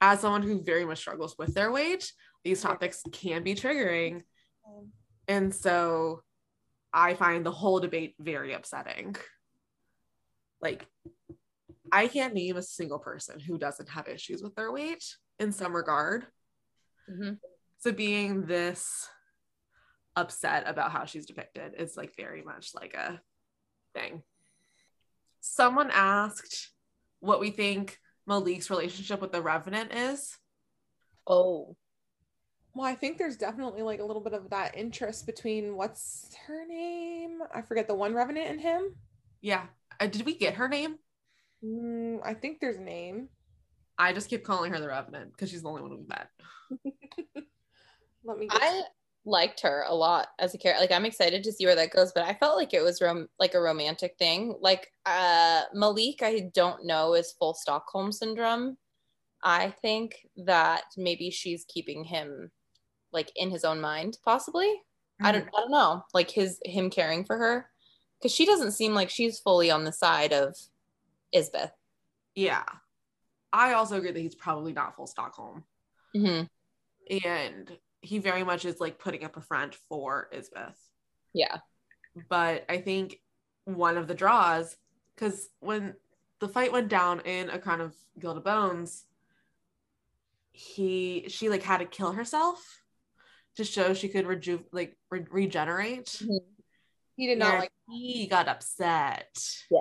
[0.00, 2.12] As someone who very much struggles with their weight,
[2.46, 4.22] these topics can be triggering.
[4.64, 4.92] um,
[5.26, 6.22] And so
[6.92, 9.16] I find the whole debate very upsetting.
[10.60, 10.86] Like
[11.90, 15.04] I can't name a single person who doesn't have issues with their weight
[15.40, 16.26] in some regard.
[17.10, 17.40] Mhm.
[17.78, 19.08] So being this
[20.14, 23.20] upset about how she's depicted is like very much like a
[23.92, 24.22] thing.
[25.40, 26.72] Someone asked
[27.18, 30.38] what we think Malik's relationship with the Revenant is.
[31.26, 31.76] Oh.
[32.76, 36.66] Well i think there's definitely like a little bit of that interest between what's her
[36.66, 38.94] name i forget the one revenant and him
[39.40, 39.66] Yeah.
[40.00, 40.96] Uh, did we get her name?
[41.64, 43.28] Mm, I think there's a name.
[43.98, 46.28] I just keep calling her the Revenant because she's the only one we met.
[48.24, 48.48] Let me.
[48.48, 48.82] Get I
[49.24, 50.82] liked her a lot as a character.
[50.82, 53.28] Like I'm excited to see where that goes, but I felt like it was rom-
[53.38, 54.54] like a romantic thing.
[54.60, 58.76] Like uh Malik, I don't know is full Stockholm syndrome.
[59.42, 62.50] I think that maybe she's keeping him
[63.12, 64.82] like in his own mind, possibly.
[65.20, 66.04] I don't I don't know.
[66.12, 67.70] Like his him caring for her.
[68.22, 70.56] Cause she doesn't seem like she's fully on the side of
[71.34, 71.70] Isbeth.
[72.34, 72.64] Yeah.
[73.52, 75.64] I also agree that he's probably not full Stockholm.
[76.14, 76.42] hmm
[77.10, 80.76] And he very much is like putting up a front for Isbeth.
[81.32, 81.58] Yeah.
[82.28, 83.20] But I think
[83.64, 84.76] one of the draws,
[85.14, 85.94] because when
[86.40, 89.04] the fight went down in a crown of Gilded Bones,
[90.52, 92.82] he she like had to kill herself
[93.56, 96.06] to show she could reju like re- regenerate.
[96.22, 96.38] Mhm.
[97.16, 97.72] he did not And like.
[97.88, 99.36] he got upset.
[99.70, 99.80] Yeah.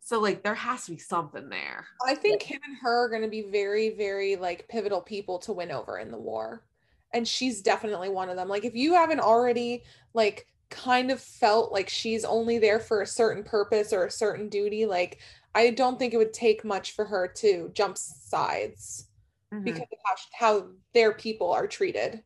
[0.00, 1.86] So like there has to be something there.
[2.04, 5.52] I think him and her are going to be very, very like pivotal people to
[5.52, 6.64] win over in the war.
[7.12, 8.48] And she's definitely one of them.
[8.48, 9.82] Like, if you haven't already,
[10.14, 14.48] like, kind of felt like she's only there for a certain purpose or a certain
[14.48, 15.18] duty, like,
[15.52, 19.08] I don't think it would take much for her to jump sides
[19.52, 19.64] Mhm.
[19.64, 20.14] because of how,
[20.60, 22.22] how their people are treated.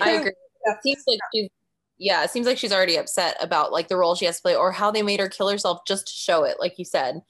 [0.00, 0.32] I agree.
[0.66, 1.50] It seems like she's
[1.98, 4.56] yeah, it seems like she's already upset about like the role she has to play
[4.56, 7.20] or how they made her kill herself just to show it, like you said.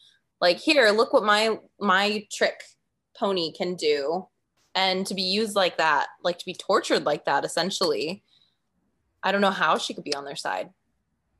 [0.41, 2.63] Like, here, look what my my trick
[3.17, 4.27] pony can do.
[4.75, 8.25] And to be used like that, like to be tortured like that, essentially.
[9.23, 10.71] I don't know how she could be on their side.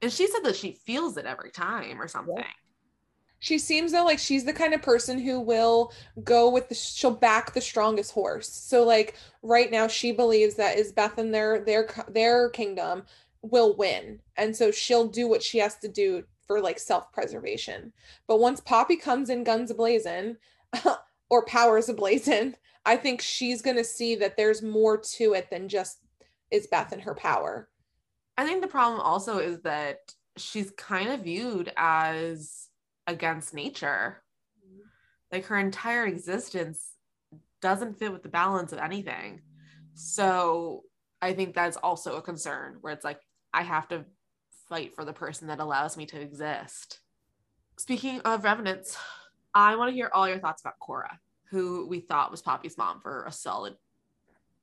[0.01, 2.45] And she said that she feels it every time or something.
[3.45, 5.93] She seems though like she's the kind of person who will
[6.23, 8.49] go with the she'll back the strongest horse.
[8.49, 13.03] So like right now she believes that Isbeth and their their their kingdom
[13.43, 14.21] will win.
[14.39, 17.93] And so she'll do what she has to do for like self-preservation.
[18.27, 20.37] But once Poppy comes in guns ablazing
[21.29, 22.55] or powers ablazing,
[22.87, 25.99] I think she's going to see that there's more to it than just
[26.51, 27.69] Isbeth and her power.
[28.39, 32.71] I think the problem also is that she's kind of viewed as
[33.07, 34.23] against nature.
[34.65, 34.83] Mm-hmm.
[35.33, 36.93] Like her entire existence
[37.61, 39.41] doesn't fit with the balance of anything.
[39.95, 40.83] So
[41.23, 43.21] I think that's also a concern where it's like,
[43.53, 44.05] I have to
[44.69, 46.99] fight for the person that allows me to exist.
[47.79, 48.97] Speaking of revenants,
[49.55, 51.19] I want to hear all your thoughts about Cora,
[51.51, 53.77] who we thought was Poppy's mom for a solid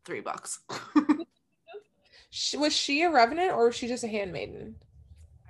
[0.06, 0.60] three bucks.
[2.58, 4.76] Was she a revenant or was she just a handmaiden?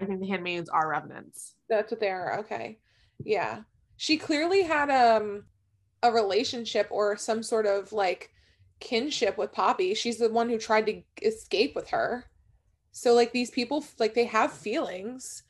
[0.02, 1.54] I think the handmaids are revenants.
[1.70, 2.40] That's what they are.
[2.40, 2.80] Okay.
[3.24, 3.62] Yeah.
[3.98, 5.44] She clearly had um
[6.04, 8.32] a relationship or some sort of like
[8.80, 9.94] kinship with Poppy.
[9.94, 12.26] She's the one who tried to escape with her.
[12.92, 15.44] So like these people like they have feelings.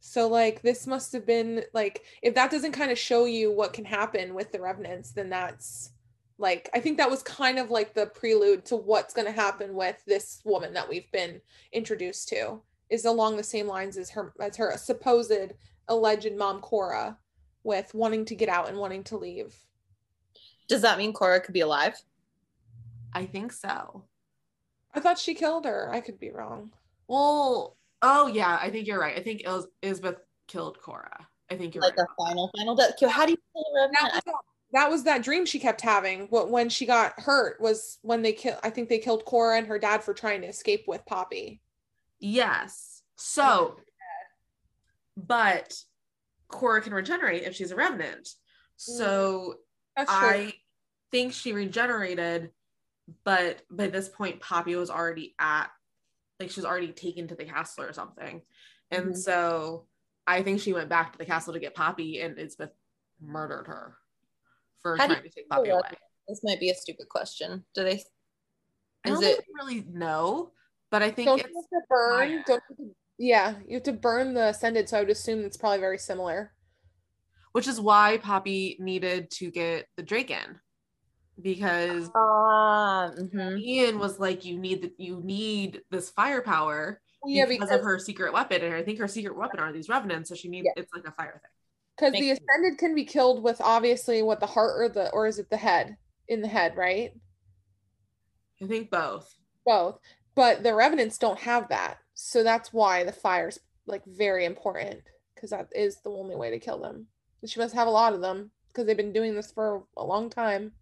[0.00, 3.72] So like this must have been like if that doesn't kind of show you what
[3.72, 5.90] can happen with the revenants then that's
[6.36, 9.74] like I think that was kind of like the prelude to what's going to happen
[9.74, 11.40] with this woman that we've been
[11.72, 12.60] introduced to
[12.94, 15.32] is along the same lines as her as her supposed
[15.88, 17.18] alleged mom Cora
[17.62, 19.54] with wanting to get out and wanting to leave.
[20.68, 22.00] Does that mean Cora could be alive?
[23.12, 24.04] I think so.
[24.94, 25.90] I thought she killed her.
[25.92, 26.70] I could be wrong.
[27.08, 29.18] Well, oh yeah, I think you're right.
[29.18, 31.26] I think Il- Isbeth killed Cora.
[31.50, 32.06] I think you're Like right.
[32.18, 32.92] a final, final death.
[33.10, 34.14] How do you kill a That revenant?
[34.14, 34.34] was, that,
[34.72, 36.26] that was that dream she kept having.
[36.28, 38.58] What when she got hurt was when they killed.
[38.62, 41.60] I think they killed Cora and her dad for trying to escape with Poppy.
[42.20, 42.93] Yes.
[43.16, 43.76] So,
[45.16, 45.74] but
[46.48, 48.28] Cora can regenerate if she's a revenant.
[48.76, 49.56] So
[49.96, 50.54] I
[51.10, 52.50] think she regenerated,
[53.24, 55.66] but by this point, Poppy was already at,
[56.40, 58.42] like, she was already taken to the castle or something.
[58.90, 59.16] And Mhm.
[59.16, 59.86] so
[60.26, 62.72] I think she went back to the castle to get Poppy, and Isbeth
[63.20, 63.98] murdered her
[64.80, 65.82] for How trying to take Poppy away.
[66.28, 67.64] This might be a stupid question.
[67.74, 68.02] Do they?
[69.04, 69.44] I don't it?
[69.54, 70.52] really know,
[70.90, 72.18] but I think don't it's you have to burn?
[72.18, 74.88] Don't you have to- yeah, you have to burn the ascended.
[74.88, 76.52] So I would assume it's probably very similar.
[77.52, 80.60] which is why Poppy needed to get the Draken
[81.40, 83.58] because Ah, mhm.
[83.60, 87.98] Ian was like, "You need the, you need this firepower Yeah, because, because of her
[87.98, 90.82] secret weapon, and I think her secret weapon are these revenants, so she needs Yeah.
[90.82, 91.50] it's like a fire thing."
[91.96, 92.48] because the Makes sense.
[92.50, 95.56] ascended can be killed with obviously what the heart or the or is it the
[95.56, 95.96] head
[96.28, 97.12] in the head, right?
[98.62, 99.32] I think both.
[99.66, 100.00] both
[100.34, 105.00] but the revenants don't have that so that's why the fire's like very important
[105.34, 107.06] because that is the only way to kill them
[107.42, 110.04] And she must have a lot of them because they've been doing this for a
[110.04, 110.72] long time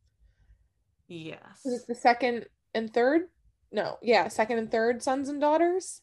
[1.09, 1.61] Yes.
[1.65, 3.29] it's the second and third
[3.71, 6.01] no yeah second and third sons and daughters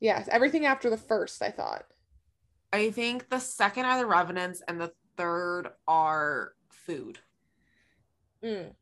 [0.00, 1.84] yes everything after the first i thought
[2.72, 7.20] I think the second are the revenants, and the third are food.
[8.44, 8.72] Mm.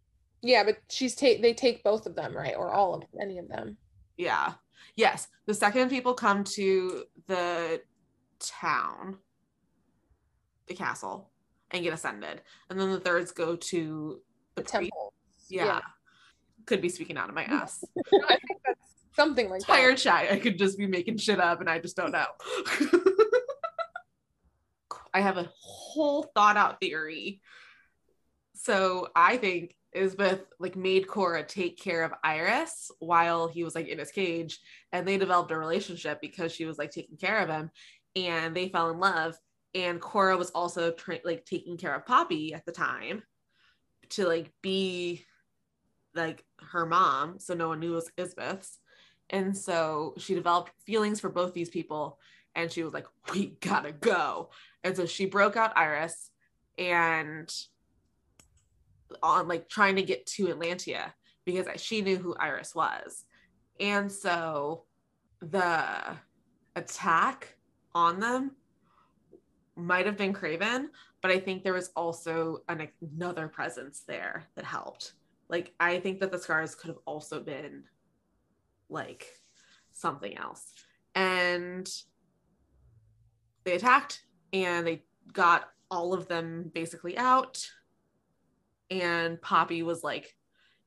[0.43, 2.57] Yeah, but she's take they take both of them, right?
[2.57, 3.77] Or all of any of them.
[4.17, 4.55] Yeah.
[4.97, 5.29] Yes.
[5.47, 7.83] The second people come to the
[8.39, 9.19] town,
[10.67, 11.31] the castle,
[11.71, 12.43] and get ascended.
[12.71, 14.21] And then the thirds go to
[14.55, 15.13] The the, temple.
[15.49, 15.65] Yeah.
[15.67, 15.81] Yeah.
[16.67, 17.85] Could be speaking out of my ass.
[18.13, 18.81] I think that's
[19.17, 20.01] something like Tired that.
[20.01, 20.29] shy.
[20.31, 22.27] I could just be making shit up and I just don't know.
[25.13, 27.41] I have a whole thought out theory.
[28.55, 33.89] So I think Isbeth like made Cora take care of Ires while he was like
[33.89, 34.59] in his cage,
[34.93, 37.71] and they developed a relationship because she was like taking care of him,
[38.17, 39.37] and they fell in love.
[39.75, 43.23] And Cora was also tra- like taking care of Poppy at the time
[44.11, 45.25] to like be
[46.15, 48.79] like her mom, so no one knew it was Isbeth's.
[49.31, 52.19] And so she developed feelings for both these people,
[52.55, 54.51] and she was like, "We gotta go."
[54.83, 56.31] And so she broke out Ires,
[56.79, 57.53] and
[59.23, 61.13] on like trying to get to Atlantia
[61.45, 63.25] because she knew who Ires was.
[63.81, 64.85] And so
[65.41, 66.17] the
[66.77, 67.57] attack
[67.95, 68.53] on them
[69.77, 74.65] might have been Craven, but I think there was also an, another presence there that
[74.65, 75.13] helped.
[75.49, 77.85] Like, I think that the scars could have also been
[78.89, 79.27] like
[79.93, 80.73] something else.
[81.15, 81.89] And
[83.65, 84.23] they attacked
[84.53, 87.67] and they got all of them basically out
[89.03, 90.37] and Poppy was like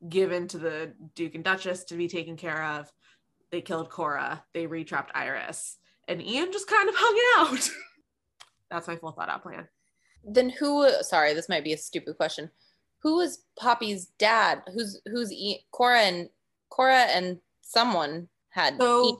[0.10, 2.92] given to the Duke and Duchess to be taken care of.
[3.52, 4.44] They killed Cora.
[4.54, 5.78] They retrapped Ires,
[6.08, 7.70] and Ian just kind of hung out.
[8.70, 9.68] That's my full thought out plan.
[10.24, 10.90] Then who?
[11.02, 12.50] Sorry, this might be a stupid question.
[13.00, 14.64] Who is Poppy's dad?
[14.74, 16.30] Who's who's e- Cora and
[16.70, 18.78] Cora and someone had.
[18.80, 19.20] So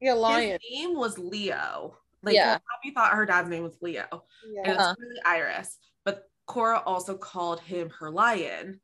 [0.00, 0.58] Yeah, lion.
[0.62, 1.98] his name was Leo.
[2.22, 2.58] Like Yeah.
[2.58, 4.70] Poppy thought her dad's name was Leo, and Yeah.
[4.72, 4.94] it's Uh-huh.
[4.98, 5.78] really Ires.
[6.46, 8.80] But Cora also called him her lion,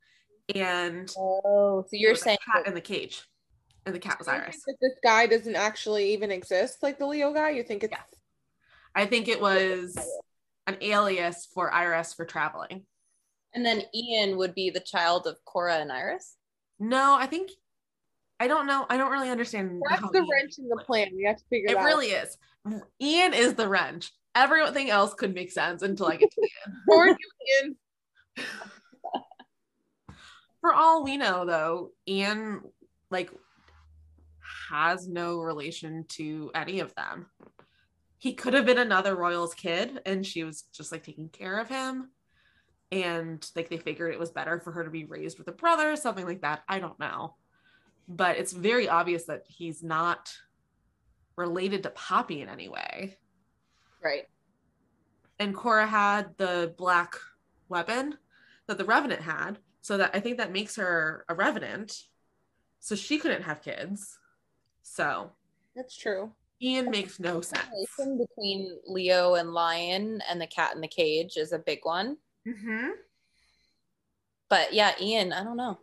[0.54, 3.22] and oh, so you're the saying cat in the cage,
[3.86, 4.62] and the cat was Ires.
[4.66, 7.50] that this guy doesn't actually even exist, like the Leo guy.
[7.50, 8.02] You think it's Yeah.
[8.94, 9.96] I think it was
[10.66, 12.86] an alias for Ires for traveling.
[13.54, 16.36] and then Ian would be the child of Cora and Ires?
[16.78, 17.50] No, I think
[18.38, 18.86] I don't know.
[18.88, 19.82] I don't really understand.
[19.90, 21.08] that's the Ian- wrench in the plan.
[21.14, 21.84] We have to figure It it out.
[21.84, 22.36] really is.
[23.02, 24.12] Ian is the wrench.
[24.34, 26.76] Everything else could make sense until I get to Ian.
[26.88, 27.16] Or you
[27.62, 27.76] in.
[30.60, 32.60] For all we know, though, Ian
[33.10, 33.30] like
[34.70, 37.26] has no relation to any of them.
[38.18, 41.68] He could have been another royal's kid, and she was just like taking care of
[41.68, 42.10] him.
[42.92, 45.96] And like they figured it was better for her to be raised with a brother,
[45.96, 46.62] something like that.
[46.68, 47.36] I don't know.
[48.08, 50.34] But it's very obvious that he's not
[51.36, 53.16] related to Poppy in any way.
[54.02, 54.26] Right.
[55.38, 57.16] and Cora had the black
[57.68, 58.16] weapon
[58.66, 59.58] that the Revenant had.
[59.82, 62.04] So that I think that makes her a Revenant.
[62.80, 64.18] So she couldn't have kids.
[64.82, 65.32] So
[65.74, 66.32] That's true.
[66.62, 67.64] Ian makes no sense.
[67.96, 72.18] Between Leo and Lion and the cat in the cage is a big one.
[72.46, 72.90] Mm-hmm.
[74.50, 75.78] But yeah, Ian, I don't know.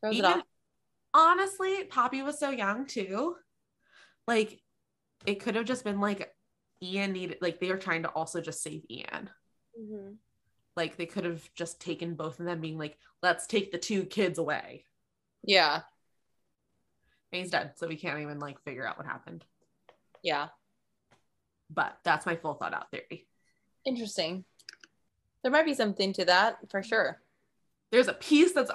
[0.00, 0.42] Throws it off.
[1.12, 3.36] honestly, Poppy was so young too.
[4.28, 4.60] Like,
[5.26, 6.33] it could have just been like
[6.84, 9.30] Ian needed, like, they were trying to also just save Ian.
[9.80, 10.16] Mhm.
[10.76, 14.04] Like, they could have just taken both of them, being like, let's take the two
[14.04, 14.86] kids away.
[15.42, 15.82] Yeah.
[17.32, 17.72] And he's dead.
[17.76, 19.44] So we can't even like figure out what happened.
[20.22, 20.48] Yeah.
[21.70, 23.26] But that's my full thought out theory.
[23.84, 24.44] Interesting.
[25.42, 27.20] There might be something to that for sure.
[27.90, 28.70] there's a piece that's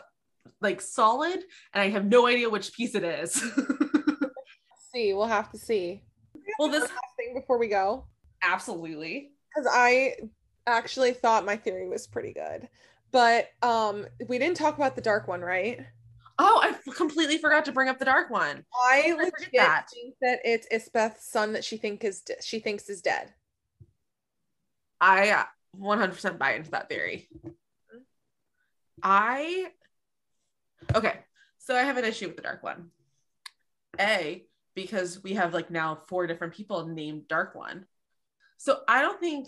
[0.61, 1.39] like solid
[1.73, 3.33] and i have no idea which piece it is
[4.93, 6.01] See, we'll have to see.
[6.57, 6.89] well this
[7.29, 8.05] thing before we go,
[8.43, 9.31] absolutely.
[9.53, 10.15] Because I
[10.67, 12.69] actually thought my theory was pretty good,
[13.11, 15.79] but um, we didn't talk about the dark one, right?
[16.41, 18.63] oh i f- completely forgot to bring up the dark one.
[18.81, 19.87] I I forget legit that?
[19.93, 23.33] think that it's Isbeth's son that she think is de- she thinks is dead.
[25.01, 25.43] i uh,
[25.77, 27.27] 100% buy into that theory.
[29.03, 29.67] I
[30.95, 31.19] okay.
[31.57, 32.91] So i have an issue with the dark one.
[33.99, 34.45] A
[34.81, 37.85] because we have like now four different people named dark one
[38.57, 39.47] so i don't think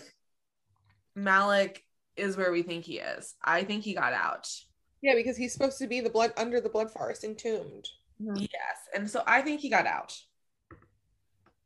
[1.16, 1.84] malik
[2.16, 4.48] is where we think he is i think he got out
[5.02, 7.88] Yeah, because he's supposed to be the blood under the blood forest, entombed.
[8.22, 8.36] Mm-hmm.
[8.38, 8.78] Yes.
[8.94, 10.14] And so I think he got out.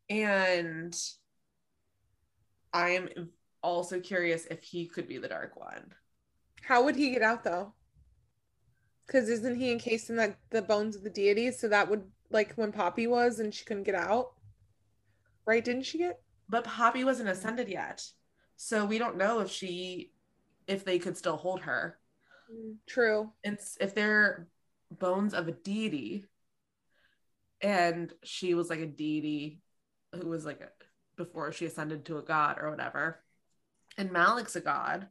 [0.08, 0.96] And
[2.72, 3.28] I am
[3.62, 5.92] also curious if he could be the dark one.
[6.62, 7.74] How would he get out though?
[9.06, 11.60] Because isn't he encased in that the bones of the deities?
[11.60, 14.32] So that would like when Poppy was and she couldn't get out,
[15.46, 15.64] right?
[15.64, 16.20] Didn't she get?
[16.48, 18.04] But Poppy wasn't ascended yet.
[18.56, 20.12] So we don't know if she
[20.66, 21.98] if they could still hold her.
[22.86, 23.32] True.
[23.44, 24.48] And s- if they're
[24.90, 26.24] bones of a deity,
[27.60, 29.60] and she was like a deity
[30.14, 30.68] who was like a,
[31.16, 33.22] before she ascended to a god or whatever,
[33.96, 35.08] and Malik's a god,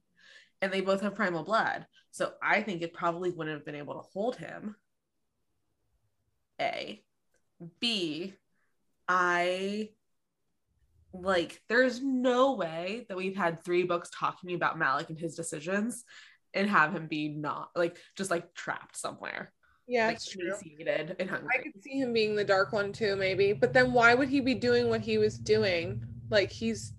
[0.61, 1.85] and they both have primal blood.
[2.11, 4.75] So I think it probably wouldn't have been able to hold him.
[6.61, 7.03] A.
[7.79, 8.33] B.
[9.07, 9.89] I
[11.13, 16.03] like there's no way that we've had three books talking about Malik and his decisions
[16.53, 19.53] and have him be not like just like trapped somewhere.
[19.87, 20.51] Yeah, like true.
[21.19, 21.49] and hungry.
[21.53, 23.53] I could see him being the dark one too, maybe.
[23.53, 26.03] But then why would he be doing what he was doing?
[26.29, 26.93] Like he's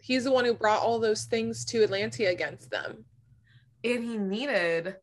[0.00, 3.04] he's the one who brought all those things to Atlantia against them.
[3.84, 4.96] and he needed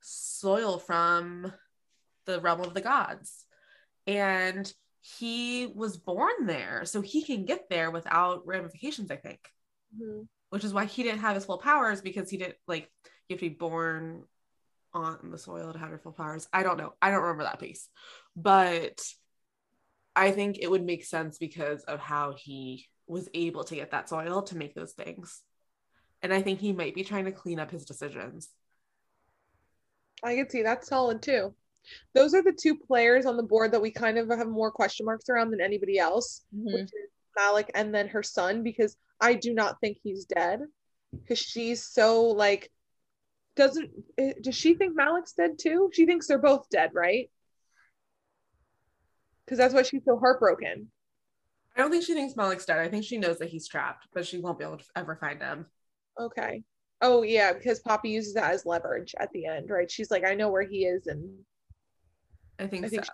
[0.00, 1.52] soil from
[2.26, 3.44] the realm of the gods
[4.10, 6.84] and he was born there.
[6.84, 9.40] So he can get there without ramifications i think
[9.96, 10.22] mm-hmm.
[10.50, 12.90] which is why he didn't have his full powers because he didn't like
[13.28, 14.24] you have to be born
[14.92, 16.48] on the soil to have your full powers.
[16.52, 16.94] I don't know.
[17.00, 17.88] I don't remember that piece.
[18.36, 19.00] But
[20.16, 24.08] i think it would make sense because of how he was able to get that
[24.08, 25.42] soil to make those things.
[26.22, 28.48] And i think he might be trying to clean up his decisions.
[30.22, 31.54] I could see that's solid too.
[32.14, 35.06] Those are the two players on the board that we kind of have more question
[35.06, 36.74] marks around than anybody else, Mhm.
[36.74, 40.60] which is Malik and then her son, because I do not think he's dead.
[41.12, 42.70] Because she's so like,
[43.56, 45.90] doesn't eh, does she think Malik's dead too?
[45.92, 47.30] She thinks they're both dead, right?
[49.44, 50.90] Because that's why she's so heartbroken.
[51.76, 52.78] I don't think she thinks Malik's dead.
[52.78, 55.40] I think she knows that he's trapped, but she won't be able to ever find
[55.40, 55.66] him.
[56.18, 56.62] Okay.
[57.00, 59.90] Oh yeah, because Poppy uses that as leverage at the end, right?
[59.90, 61.44] She's like, I know where he is, and
[62.60, 63.12] I think, I think so.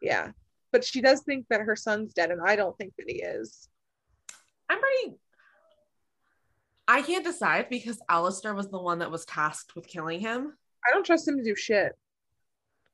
[0.00, 0.32] yeah.
[0.70, 3.68] But she does think that her son's dead, and I don't think that he is.
[4.68, 5.16] I'm pretty.
[6.88, 10.54] I can't decide because Alastir was the one that was tasked with killing him,
[10.86, 11.92] I don't trust him to do shit.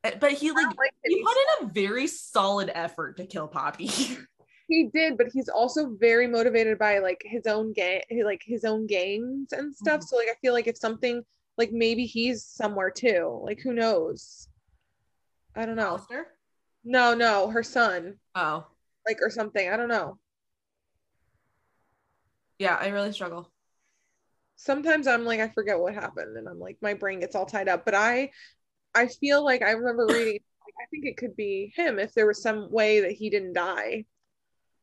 [0.04, 3.90] Eh, but he like like he put in a very solid effort to kill Poppy.
[4.70, 8.86] He did, but he's also very motivated by like his own gang, like his own
[8.86, 10.00] gangs and stuff.
[10.00, 10.04] Mhm.
[10.04, 11.22] So like, I feel like if something
[11.56, 13.40] like maybe he's somewhere too.
[13.42, 14.47] Like who knows?
[15.58, 15.96] I don't know.
[15.98, 16.22] Alastir?
[16.84, 18.64] No, no, her son, Oh,
[19.06, 19.68] like or something.
[19.68, 20.18] I don't know.
[22.58, 23.50] yeah, I really struggle.
[24.56, 27.68] Sometimes I'm like I forget what happened, and I'm like my brain gets all tied
[27.68, 27.84] up.
[27.84, 28.30] But I,
[28.94, 30.40] I feel like I remember reading.
[30.66, 33.54] Like, I think it could be him if there was some way that he didn't
[33.54, 34.04] die.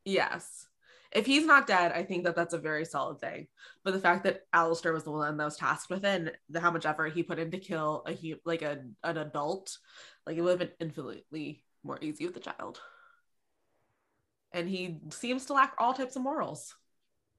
[0.04, 0.66] Yes.
[1.12, 3.46] If he's not dead, I think that that's a very solid thing.
[3.84, 6.60] But the fact that Alastir was the one that was tasked with it, and the,
[6.60, 9.78] how much effort he put in to kill a like a, an adult,
[10.26, 12.80] like it would have been infinitely more easy with the child.
[14.52, 16.74] And he seems to lack all types of morals.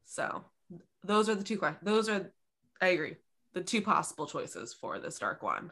[0.05, 0.43] So
[1.03, 1.83] those are the two questions.
[1.83, 2.31] Those are,
[2.81, 3.15] I agree,
[3.53, 5.71] the two possible choices for this dark one.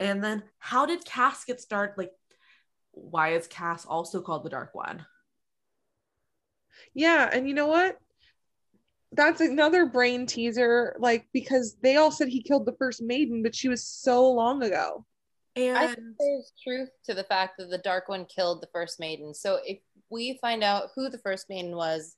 [0.00, 1.96] And then how did Cas get started?
[1.96, 2.12] Like,
[2.92, 5.04] why is Cas also called the dark one?
[6.94, 7.98] Yeah, and you know what?
[9.12, 13.54] That's another brain teaser, like because they all said he killed the first maiden, but
[13.54, 15.06] she was so long ago.
[15.56, 19.00] And I think there's truth to the fact that the Dark One killed the first
[19.00, 19.34] maiden.
[19.34, 19.78] So if
[20.10, 22.16] we find out who the first maiden was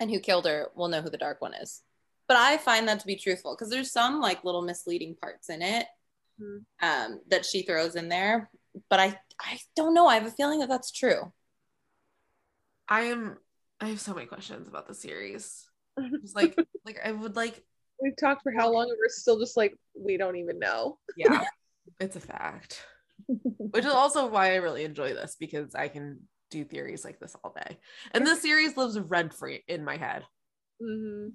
[0.00, 1.82] and who killed her, we'll know who the Dark One is.
[2.28, 5.62] But I find that to be truthful because there's some like little misleading parts in
[5.62, 5.86] it
[6.40, 6.64] Mhm.
[6.80, 8.50] um, that she throws in there.
[8.88, 10.06] But I, I don't know.
[10.06, 11.32] I have a feeling that that's true.
[12.88, 13.38] I am
[13.80, 15.64] I have so many questions about the series.
[15.98, 16.56] It's like
[16.86, 17.60] like I would like
[18.00, 20.98] We've talked for how long, and we're still just like we don't even know.
[21.16, 21.42] yeah,
[22.00, 22.84] it's a fact.
[23.26, 27.34] Which is also why I really enjoy this because I can do theories like this
[27.42, 27.78] all day.
[28.12, 30.22] And this series lives rent free in my head.
[30.80, 31.32] Mhm.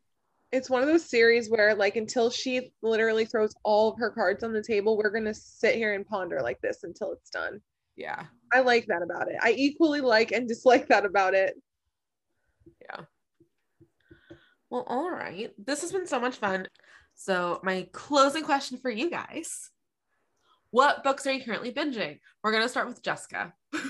[0.54, 4.44] It's one of those series where, like, until she literally throws all of her cards
[4.44, 7.60] on the table, we're gonna sit here and ponder like this until it's done.
[7.98, 8.26] Yeah.
[8.54, 9.36] I like that about it.
[9.42, 11.56] I equally like and dislike that about it.
[12.82, 13.02] Yeah.
[14.70, 15.52] Well, all right.
[15.64, 16.68] This has been so much fun.
[17.16, 19.70] So, my closing question for you guys
[20.72, 22.20] What books are you currently binging?
[22.44, 23.54] We're going to start with Jessica.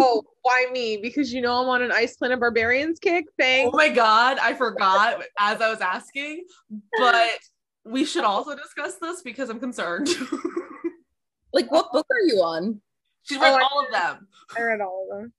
[0.00, 0.96] Oh, why me?
[0.96, 3.26] Because you know I'm on an Ice Planet Barbarians kick.
[3.42, 4.38] oh my God.
[4.40, 6.44] I forgot as I was asking,
[6.98, 7.30] but
[7.84, 10.08] we should also discuss this because I'm concerned.
[11.52, 12.80] Like, what book are you on?
[13.22, 14.28] She's read Oh, I- all of them.
[14.56, 15.32] I read all of them.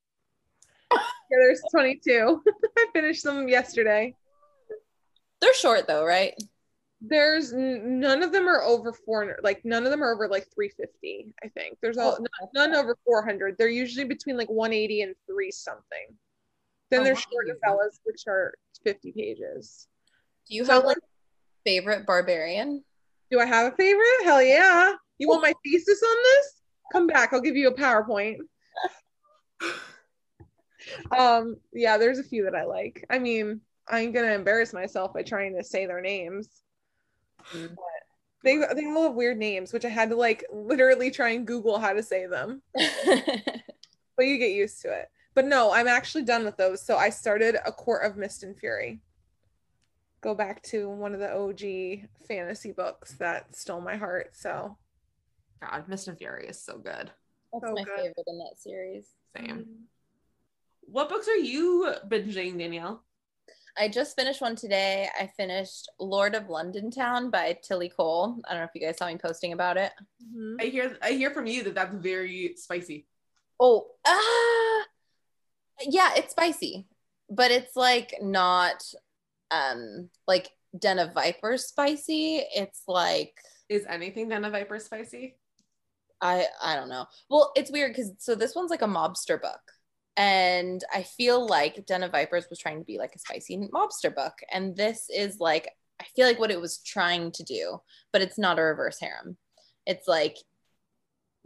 [1.29, 2.41] Yeah, there's 22.
[2.77, 4.15] I finished them yesterday.
[5.41, 6.33] They're short though, right?
[7.01, 9.39] There's n- none of them are over 400.
[9.43, 11.33] Like none of them are over like 350.
[11.43, 13.55] I think there's all Oh, none, none over 400.
[13.57, 16.07] They're usually between like 180 and three something.
[16.91, 18.53] Then Oh, there's short novellas, which are
[18.83, 19.87] 50 pages.
[20.49, 20.97] Do you So have like
[21.65, 22.83] favorite barbarian?
[23.31, 24.23] Do I have a favorite?
[24.23, 24.93] Hell yeah.
[25.19, 26.61] You want my thesis on this?
[26.91, 27.31] Come back.
[27.31, 28.37] I'll give you a PowerPoint.
[31.17, 33.05] um, yeah, there's a few that I like.
[33.09, 36.49] I mean, I'm gonna embarrass myself by trying to say their names.
[37.51, 37.75] But
[38.43, 41.79] they they all have weird names, which I had to like literally try and Google
[41.79, 42.61] how to say them.
[44.19, 45.07] But you get used to it.
[45.33, 46.85] But no, I'm actually done with those.
[46.85, 48.99] So I started A Court of Mist and Fury.
[50.19, 54.35] Go back to one of the OG fantasy books that stole my heart.
[54.35, 54.77] So
[55.61, 57.11] God, Mist and Fury is so good.
[57.53, 57.95] That's So my good.
[57.95, 59.07] favorite in that series.
[59.37, 59.65] Same.
[60.91, 63.03] What books are you binging, Danielle?
[63.77, 65.07] I just finished one today.
[65.19, 68.37] I finished Lord of London Town by Tilly Cole.
[68.45, 69.91] I don't know if you guys saw me posting about it.
[70.23, 70.57] Mhm.
[70.59, 73.07] I hear I hear from you that that's very spicy.
[73.59, 74.85] Oh, ah,
[75.81, 76.87] yeah, it's spicy,
[77.29, 78.83] but it's like not
[79.51, 82.37] um like Den of Vipers spicy.
[82.55, 83.35] It's like
[83.69, 85.37] Is anything Den of Vipers spicy?
[86.19, 87.05] I I don't know.
[87.29, 89.61] Well, it's weird because so this one's like a mobster book.
[90.19, 94.13] And I feel like Den of Vipers was trying to be like a spicy mobster
[94.13, 94.33] book.
[94.51, 95.69] And this is like,
[95.99, 97.79] I feel like what it was trying to do,
[98.11, 99.37] but it's not a reverse harem.
[99.85, 100.35] It's like,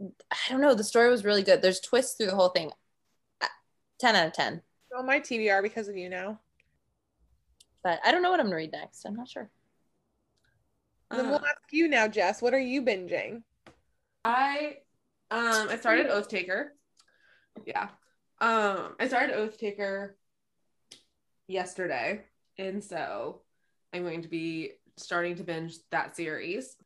[0.00, 0.74] I don't know.
[0.74, 1.62] The story was really good.
[1.62, 2.72] There's twists through the whole thing.
[3.40, 3.46] Uh,
[4.00, 4.60] 10 out of 10.
[4.98, 6.40] on my TBR because of you now.
[7.84, 9.04] But I don't know what I'm going to read next.
[9.04, 9.48] I'm not sure.
[11.12, 12.42] Then Uh, we'll ask you now, Jess.
[12.42, 13.42] What are you binging?
[14.24, 14.78] I
[15.30, 16.74] um I started Oath Taker.
[17.66, 17.88] Yeah.
[18.44, 20.16] Um I started Oath Taker
[21.48, 22.20] yesterday.
[22.58, 23.40] And so
[23.92, 26.76] I'm going to be starting to binge that series.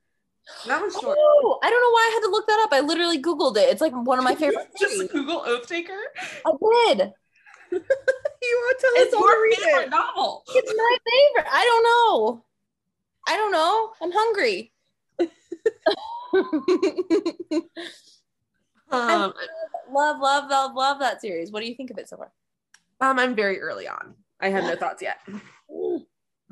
[0.66, 1.18] That one's short.
[1.20, 2.72] Oh, I don't know why I had to look that up.
[2.72, 3.68] I literally Googled it.
[3.68, 4.68] It's like one of my favorite.
[4.78, 5.12] Just.
[5.12, 5.98] Google Oath Taker.
[6.46, 6.52] I
[6.94, 7.12] did.
[8.40, 9.90] You want to tell It's us all to your read favorite it?
[9.90, 10.42] novel.
[10.54, 11.48] It's my favorite.
[11.52, 12.44] I don't know.
[13.26, 13.92] I don't know.
[14.00, 14.72] I'm hungry.
[18.90, 19.32] Um,
[19.92, 21.50] love, love, love, love that series.
[21.50, 22.32] What do you think of it so far?
[23.00, 24.14] um, I'm very early on.
[24.40, 25.18] I have no thoughts yet.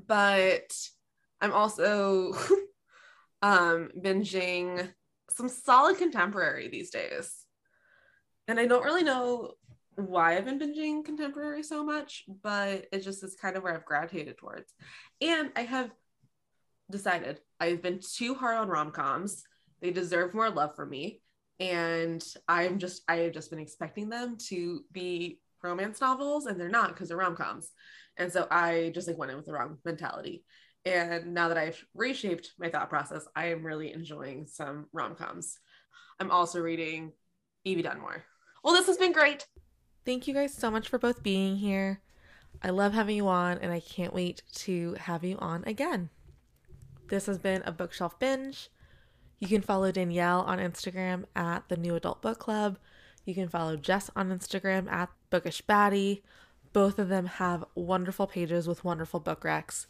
[0.06, 0.76] But
[1.40, 2.32] I'm also
[3.42, 4.92] um binging
[5.30, 7.32] some solid contemporary these days.
[8.48, 9.52] And I don't really know
[9.96, 13.84] why I've been binging contemporary so much, but it just is kind of where I've
[13.84, 14.72] gravitated towards.
[15.20, 15.90] And I have
[16.90, 19.42] decided I've been too hard on rom-coms.
[19.80, 21.22] They deserve more love from me.
[21.58, 26.68] And I'm just I have just been expecting them to be romance novels and they're
[26.68, 27.70] not because they're rom-coms.
[28.18, 30.44] And so I just like went in with the wrong mentality.
[30.84, 35.58] And now that I've reshaped my thought process, I am really enjoying some rom-coms.
[36.20, 37.12] I'm also reading
[37.64, 38.24] Evie Dunmore.
[38.62, 39.46] Well, this has been great.
[40.04, 42.00] Thank you guys so much for both being here.
[42.62, 46.10] I love having you on, and I can't wait to have you on again.
[47.08, 48.70] This has been a bookshelf binge.
[49.38, 52.78] You can follow Danielle on Instagram at the New Adult Book Club.
[53.24, 56.22] You can follow Jess on Instagram at Bookish Baddy.
[56.72, 59.86] Both of them have wonderful pages with wonderful book recs.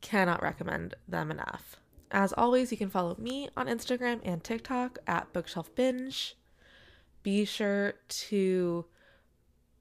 [0.00, 1.76] Cannot recommend them enough.
[2.10, 6.36] As always, you can follow me on Instagram and TikTok at Bookshelf Binge.
[7.22, 8.86] Be sure to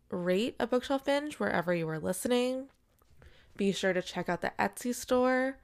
[0.09, 2.67] rate a bookshelf binge wherever you are listening.
[3.55, 5.57] Be sure to check out the Etsy store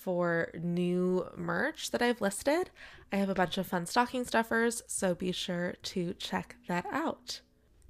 [0.00, 2.70] for new merch that I've listed.
[3.12, 7.40] I have a bunch of fun stocking stuffers, so be sure to check that out.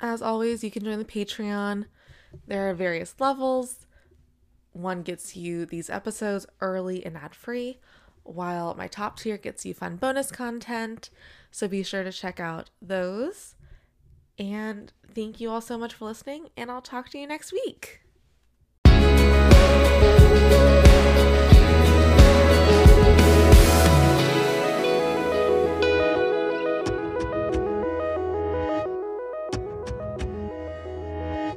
[0.00, 1.86] As always, you can join the Patreon.
[2.46, 3.86] There are various levels.
[4.72, 7.78] One gets you these episodes early and ad free,
[8.24, 11.10] while my top tier gets you fun bonus content.
[11.50, 13.54] So be sure to check out those.
[14.38, 18.00] And thank you all so much for listening, and I'll talk to you next week.